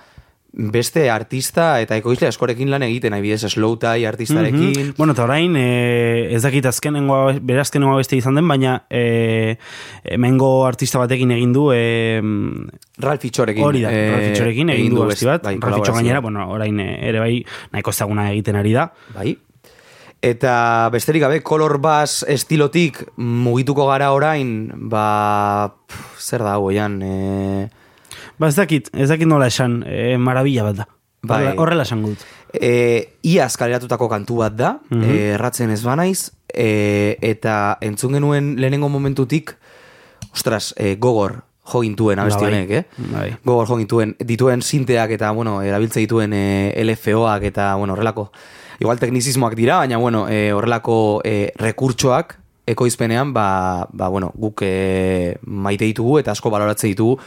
beste 0.53 1.07
artista 1.09 1.79
eta 1.81 1.95
ekoizle 1.97 2.27
askorekin 2.29 2.69
lan 2.69 2.83
egiten, 2.85 3.15
adibidez 3.15 3.47
slow 3.49 3.73
tie 3.81 4.05
artistarekin, 4.05 4.67
Mhm. 4.69 4.91
Bueno, 4.99 5.13
eta 5.13 5.23
orain, 5.23 5.55
e, 5.57 6.35
ez 6.35 6.43
dakit 6.43 6.65
azkenengoa, 6.69 7.39
bere 7.41 7.59
azkenengoa 7.63 7.97
beste 7.97 8.17
izan 8.17 8.35
den, 8.35 8.47
baina 8.47 8.83
e, 8.87 9.57
hemengo 10.03 10.67
artista 10.67 10.99
batekin 10.99 11.31
egin 11.31 11.53
du, 11.53 11.71
e, 11.73 12.21
Ralph 12.99 13.25
Itxorekin. 13.25 13.63
hori 13.63 13.81
da, 13.81 13.89
eh, 13.91 14.11
Ralph 14.11 14.29
Itxorekin 14.29 14.69
egin 14.69 14.93
du 14.93 15.01
abesti 15.01 15.25
best- 15.25 15.31
bat, 15.31 15.43
bai, 15.43 15.57
Ralph 15.59 15.77
Itxo 15.79 15.93
gainera, 15.93 16.19
bueno, 16.21 16.45
orain 16.51 16.79
eh, 16.79 16.99
ere 17.09 17.19
bai 17.19 17.43
nahiko 17.71 17.89
ezaguna 17.89 18.29
egiten 18.31 18.55
ari 18.55 18.73
da. 18.73 18.91
Bai. 19.15 19.35
Eta 20.23 20.87
besterik 20.93 21.25
gabe, 21.25 21.41
color 21.43 21.81
bass 21.83 22.21
estilotik 22.31 23.01
mugituko 23.19 23.89
gara 23.89 24.13
orain, 24.15 24.71
ba, 24.87 25.73
pff, 25.83 26.21
zer 26.23 26.45
da 26.45 26.53
hau, 26.55 26.69
oian, 26.71 27.01
e, 27.03 27.69
Ba, 28.39 28.47
ez 28.47 28.55
dakit, 28.55 28.87
ez 28.97 29.09
dakit 29.11 29.27
nola 29.29 29.45
esan, 29.51 29.81
e, 29.85 30.15
marabila 30.17 30.63
bat 30.69 30.77
da. 30.79 30.85
Bai. 31.27 31.53
Horrela- 31.57 31.83
esan 31.83 32.01
dut. 32.03 32.23
e, 32.53 33.17
iaz 33.23 33.55
kaleratutako 33.57 34.07
kantu 34.09 34.35
bat 34.37 34.53
da, 34.55 34.79
Mhm. 34.89 35.03
e, 35.03 35.29
erratzen 35.33 35.71
ez 35.71 35.81
banaiz, 35.83 36.31
e, 36.53 37.17
eta 37.21 37.77
entzun 37.81 38.13
genuen 38.13 38.55
lehenengo 38.61 38.87
momentutik, 38.89 39.55
ostras, 40.33 40.73
e, 40.77 40.95
gogor 40.95 41.43
jo 41.65 41.81
gintuen 41.81 42.19
abesti 42.19 42.43
Ba, 42.43 42.49
bai. 42.49 42.53
honek, 42.53 42.69
eh? 42.71 42.85
Bai. 43.11 43.37
Gogor 43.43 43.67
jo 43.67 43.77
gintuen, 43.77 44.15
dituen 44.19 44.61
sinteak 44.61 45.11
eta, 45.11 45.31
bueno, 45.31 45.61
erabiltze 45.61 45.99
dituen 45.99 46.31
e, 46.33 46.73
LFOak 46.83 47.43
eta, 47.43 47.75
bueno, 47.75 47.93
horrelako, 47.93 48.31
igual 48.83 48.99
teknizismoak 48.99 49.55
dira, 49.55 49.79
baina, 49.81 49.97
bueno, 49.97 50.27
e, 50.27 50.51
horrelako 50.53 51.21
e, 51.23 51.53
rekurtsoak, 51.59 52.37
ekoizpenean, 52.67 53.33
ba, 53.33 53.87
ba, 53.91 54.09
bueno, 54.11 54.31
guk 54.35 54.63
e, 54.67 55.37
maite 55.47 55.87
ditugu 55.87 56.19
eta 56.19 56.35
asko 56.35 56.51
baloratze 56.53 56.91
ditugu, 56.91 57.17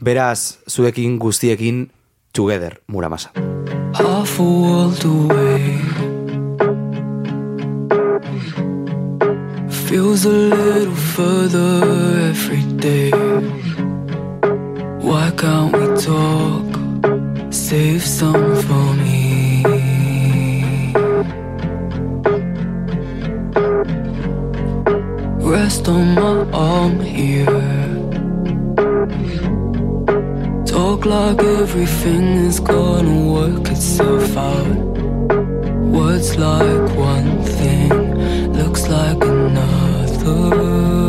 beraz, 0.00 0.58
zuekin 0.68 1.18
guztiekin, 1.20 1.90
together, 2.32 2.80
muramasa. 2.88 3.30
half 3.94 4.38
a 4.38 4.42
world 4.42 5.04
away. 5.04 5.78
Feels 9.86 10.24
a 10.24 10.28
little 10.30 10.94
further 10.94 11.84
every 12.30 12.64
day. 12.76 13.10
Why 15.00 15.30
can't 15.36 15.72
we 15.76 15.86
talk? 16.00 17.52
Save 17.52 18.02
some 18.02 18.56
for 18.62 18.94
me. 18.94 19.31
Rest 25.72 25.88
on 25.88 26.14
my 26.14 26.50
arm 26.52 27.00
here. 27.00 27.46
Talk 30.66 31.06
like 31.06 31.42
everything 31.42 32.24
is 32.48 32.60
gonna 32.60 33.18
work 33.32 33.70
itself 33.70 34.36
out. 34.36 34.76
Words 35.96 36.36
like 36.36 36.88
one 36.94 37.42
thing, 37.42 37.88
looks 38.52 38.86
like 38.86 39.24
another. 39.24 41.01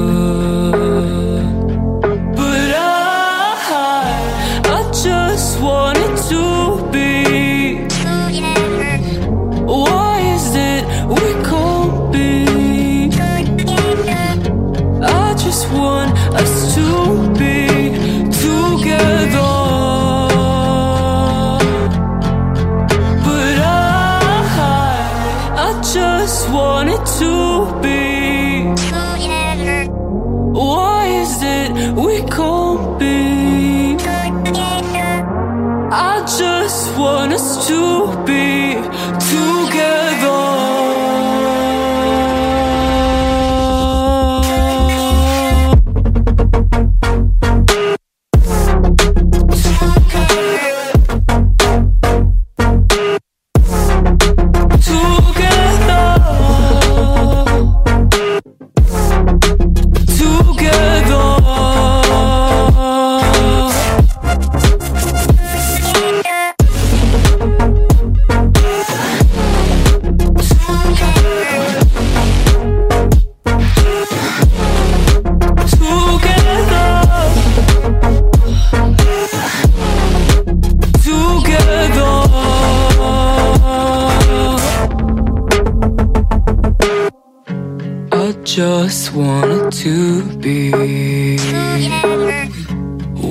Just 88.56 89.16
wanted 89.16 89.72
to 89.72 90.22
be. 90.38 90.70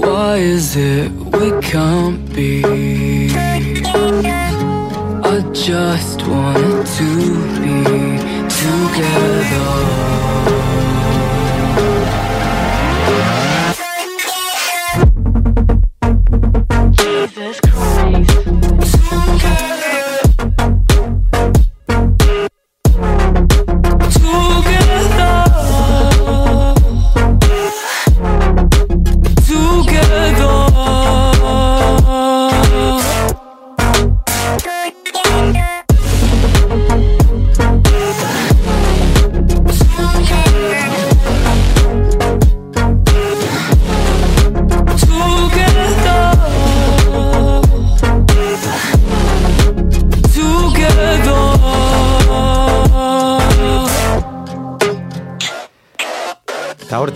Why 0.01 0.39
is 0.39 0.75
it 0.75 1.13
we 1.13 1.61
can't 1.61 2.35
be? 2.35 2.65
I 5.23 5.41
just 5.53 6.27
wanted 6.27 6.87
to 6.99 7.11
be 7.61 7.85
together. 8.59 10.12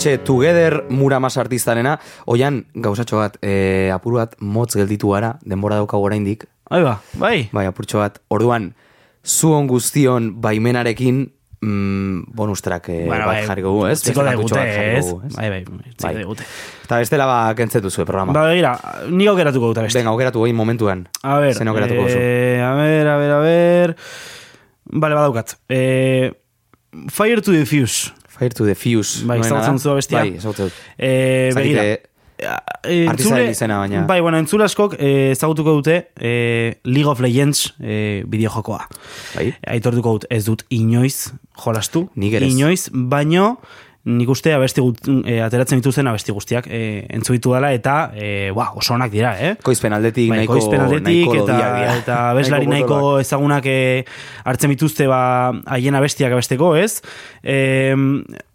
Hortxe, 0.07 0.19
Together 0.19 0.85
Muramas 0.89 1.37
artistarena, 1.37 1.99
oian, 2.31 2.67
gauzatxo 2.75 3.19
bat, 3.19 3.39
e, 3.43 3.91
apur 3.91 4.15
bat, 4.21 4.37
motz 4.39 4.77
gelditu 4.79 5.11
gara, 5.11 5.33
denbora 5.43 5.81
daukagu 5.81 6.07
oraindik. 6.07 6.45
Bai, 6.71 6.83
ba, 6.85 7.01
bai. 7.19 7.49
Bai, 7.51 7.65
apurtxo 7.67 7.99
bat, 7.99 8.21
orduan, 8.31 8.69
zuon 9.27 9.67
guztion 9.67 10.29
baimenarekin, 10.41 11.25
mm, 11.59 12.31
bonus 12.39 12.63
track 12.63 12.89
e, 12.89 13.01
Bueno, 13.09 13.27
bat 13.27 13.41
bai, 13.41 13.47
jarriko 13.49 13.73
gu, 13.75 13.81
ez? 13.89 13.99
Beste 13.99 14.15
bat 14.15 14.31
jarriko 14.31 14.61
ez? 14.63 15.35
Bai, 15.35 15.49
bai, 15.51 15.61
utziko 15.67 16.07
Bai. 16.07 16.15
digute. 16.21 16.47
Eta 16.85 16.99
bestela 17.03 17.27
ba, 17.27 17.41
kentzetu 17.59 17.91
zuen 17.91 18.07
programa. 18.07 18.33
Ba, 18.33 18.47
begira, 18.47 18.77
ni 19.11 19.27
aukeratuko 19.27 19.73
dut 19.73 19.81
abesti. 19.83 19.99
Venga, 19.99 20.15
aukeratu 20.15 20.45
goin 20.45 20.55
momentuan. 20.55 21.09
A 21.25 21.41
ver, 21.43 21.55
Zen 21.59 21.67
aukeratuko 21.67 22.07
duzu. 22.07 22.21
eh, 22.21 22.63
a 22.63 22.75
ver, 22.79 23.09
a 23.09 23.17
ver, 23.19 23.31
a 23.33 23.41
ver... 23.41 23.97
Vale, 24.87 25.19
badaukat. 25.19 25.57
Eh, 25.69 26.31
Fire 27.11 27.43
to 27.43 27.51
the 27.51 27.67
Fuse. 27.67 28.13
Fire 28.39 28.51
to 28.53 28.65
the 28.67 28.75
Fuse. 28.75 29.25
Bai, 29.25 29.39
noena 29.39 29.47
ezagutzen 29.47 29.73
da? 29.73 29.79
duzu 29.81 29.91
abestia? 29.95 30.19
Bai, 30.21 30.35
ezagutzen 30.37 30.69
dut. 30.71 30.85
Eh, 30.99 31.51
begira. 31.55 31.85
eh, 31.85 31.99
Eh, 32.85 33.07
entzule- 33.09 33.49
izena, 33.51 33.79
baina- 33.81 34.03
Bai, 34.07 34.21
bueno, 34.21 34.37
entzule 34.37 34.65
askok 34.65 34.97
ezagutuko 35.01 35.73
dute 35.79 36.11
eh, 36.21 36.75
League 36.85 37.09
of 37.09 37.19
Legends 37.25 37.73
eh, 37.81 38.25
bideojokoa. 38.29 38.83
Bai. 39.35 39.55
Aitortuko 39.67 40.13
dut 40.19 40.27
ez 40.29 40.45
dut 40.45 40.67
inoiz 40.69 41.31
jolastu. 41.65 42.11
Nik. 42.15 42.35
Inoiz, 42.45 42.91
baino 42.93 43.57
nik 44.07 44.31
uste 44.31 44.53
abesti 44.55 44.83
gut, 44.85 45.01
eh, 45.27 45.41
ateratzen 45.43 45.81
dituzten 45.81 46.07
abesti 46.07 46.35
guztiak 46.35 46.69
eh, 46.71 47.07
entzu 47.11 47.35
ditu 47.35 47.53
dela 47.57 47.73
eta 47.75 48.13
eh, 48.15 48.53
ba, 48.55 48.69
oso 48.79 48.95
onak 48.95 49.11
dira, 49.11 49.33
eh? 49.43 49.57
Koizpen 49.67 49.97
aldetik, 49.97 50.29
Bai, 50.31 50.45
nahiko, 50.45 50.55
koizpen 50.55 50.85
aldetik 50.85 51.09
nahiko 51.09 51.35
eta, 51.43 51.57
dira. 51.59 51.97
eta 51.99 52.19
abeslari 52.33 52.71
nahiko 52.71 52.95
potoloak. 52.95 53.27
ezagunak 53.27 53.67
eh, 53.73 54.05
hartzen 54.47 54.71
bituzte 54.71 55.09
ba, 55.11 55.21
haien 55.75 55.99
abestiak 55.99 56.37
abesteko, 56.37 56.77
ez? 56.79 57.01
E, 57.43 57.59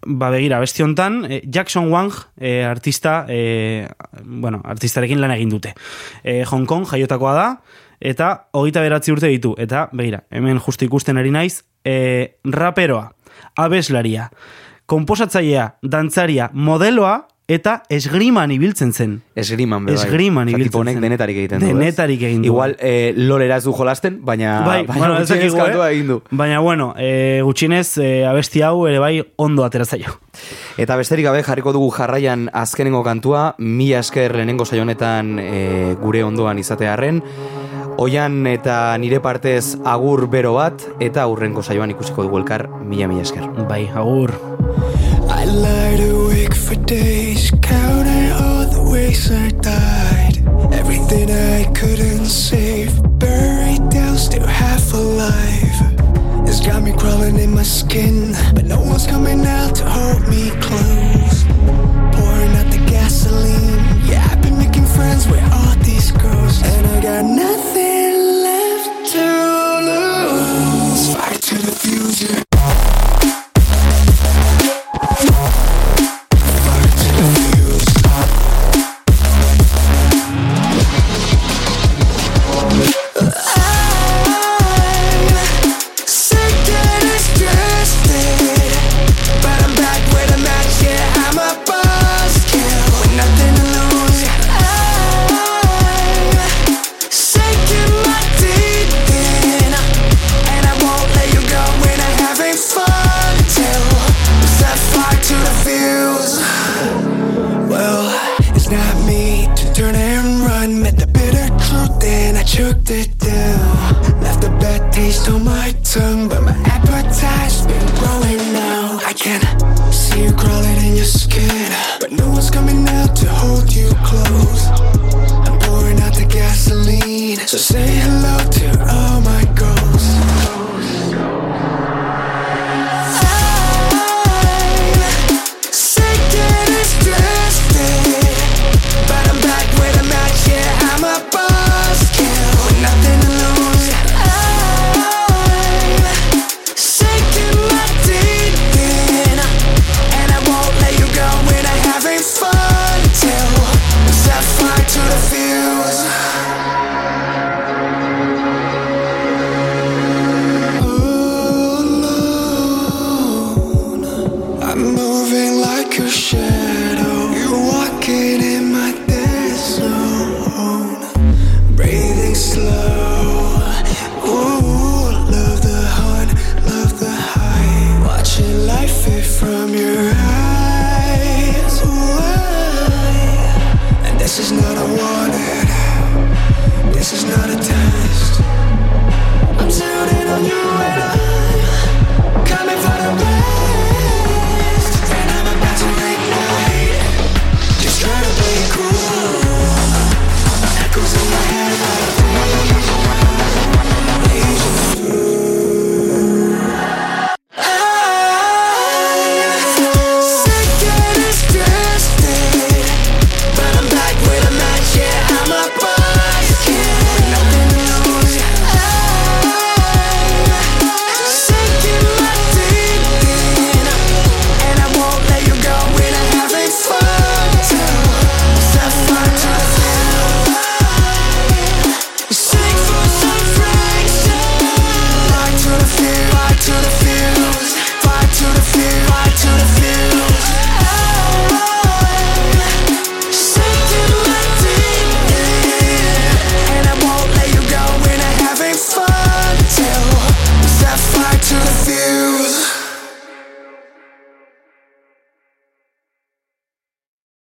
ba 0.07 0.31
begira, 0.31 0.61
abesti 0.61 0.87
hontan, 0.87 1.25
eh, 1.27 1.41
Jackson 1.51 1.91
Wang 1.91 2.15
eh, 2.39 2.63
artista, 2.63 3.25
eh, 3.27 3.89
bueno, 4.23 4.61
artistarekin 4.63 5.19
lan 5.21 5.35
egin 5.35 5.51
dute. 5.51 5.75
Eh, 6.23 6.45
Hong 6.47 6.65
Kong 6.65 6.87
jaiotakoa 6.87 7.35
da, 7.35 7.47
eta 7.99 8.31
hogeita 8.55 8.81
beratzi 8.81 9.11
urte 9.11 9.27
ditu. 9.27 9.53
Eta, 9.59 9.89
begira, 9.91 10.23
hemen 10.31 10.63
justu 10.63 10.87
ikusten 10.87 11.19
ari 11.19 11.31
naiz, 11.35 11.65
e, 11.83 12.37
raperoa, 12.47 13.11
abeslaria, 13.59 14.29
komposatzailea, 14.91 15.75
dantzaria, 15.87 16.49
modeloa, 16.53 17.21
eta 17.51 17.81
esgriman 17.91 18.51
ibiltzen 18.53 18.93
zen. 18.93 19.17
Esgriman, 19.35 19.85
bai. 19.87 19.95
Esgriman 19.97 20.49
ibiltzen 20.51 20.81
honek 20.81 20.99
denetarik 21.03 21.39
egiten 21.41 21.59
du. 21.59 21.67
Denetarik 21.67 22.21
egin 22.29 22.43
du. 22.43 22.51
Igual, 22.51 22.75
eh, 22.79 23.11
lolera 23.17 23.57
ez 23.59 23.65
du 23.65 23.73
jolasten, 23.75 24.21
baina, 24.25 24.61
Bai, 24.65 24.85
baina 24.87 24.99
bueno, 24.99 25.15
ez 25.15 25.27
gutxienez 25.27 25.51
dakigu, 25.51 25.65
kantua 25.65 25.89
eh? 25.89 25.95
egin 25.95 26.07
du. 26.13 26.19
Baina, 26.31 26.59
bueno, 26.63 26.93
e, 26.97 27.41
gutxinez, 27.43 27.97
e, 27.97 28.11
abesti 28.27 28.63
hau 28.67 28.85
ere 28.87 28.99
bai 29.03 29.13
ondo 29.35 29.65
atera 29.65 29.85
zaio. 29.85 30.15
Eta 30.79 30.95
besterik 30.99 31.27
gabe 31.27 31.43
jarriko 31.43 31.73
dugu 31.75 31.91
jarraian 31.91 32.49
azkenengo 32.53 33.03
kantua, 33.03 33.55
mila 33.59 33.99
esker 33.99 34.35
lehenengo 34.35 34.65
saio 34.65 34.83
honetan 34.87 35.37
e, 35.39 35.95
gure 36.01 36.23
ondoan 36.23 36.59
izatearren. 36.59 37.23
Oian 37.99 38.47
eta 38.47 38.95
nire 38.97 39.19
partez 39.19 39.77
agur 39.83 40.29
bero 40.31 40.55
bat, 40.55 40.87
eta 40.99 41.27
aurrenko 41.27 41.63
saioan 41.63 41.91
ikusiko 41.91 42.23
dugu 42.23 42.39
elkar 42.43 42.69
mila 42.79 43.11
mila 43.11 43.27
esker. 43.27 43.47
Bai, 43.67 43.85
agur. 43.91 44.60
Lied 45.51 45.99
awake 45.99 46.55
for 46.55 46.75
days, 46.75 47.51
counting 47.61 48.31
all 48.31 48.65
the 48.67 48.89
ways 48.89 49.29
I 49.29 49.49
died. 49.49 50.37
Everything 50.73 51.29
I 51.29 51.69
couldn't 51.73 52.25
save, 52.25 52.93
buried 53.19 53.89
down, 53.89 54.17
still 54.17 54.47
half 54.47 54.93
alive. 54.93 56.47
It's 56.47 56.65
got 56.65 56.81
me 56.83 56.93
crawling 56.93 57.37
in 57.37 57.53
my 57.53 57.63
skin, 57.63 58.33
but 58.55 58.63
no 58.63 58.79
one's 58.79 59.05
coming 59.05 59.45
out 59.45 59.75
to 59.75 59.89
hold 59.89 60.25
me 60.29 60.51
close. 60.61 61.10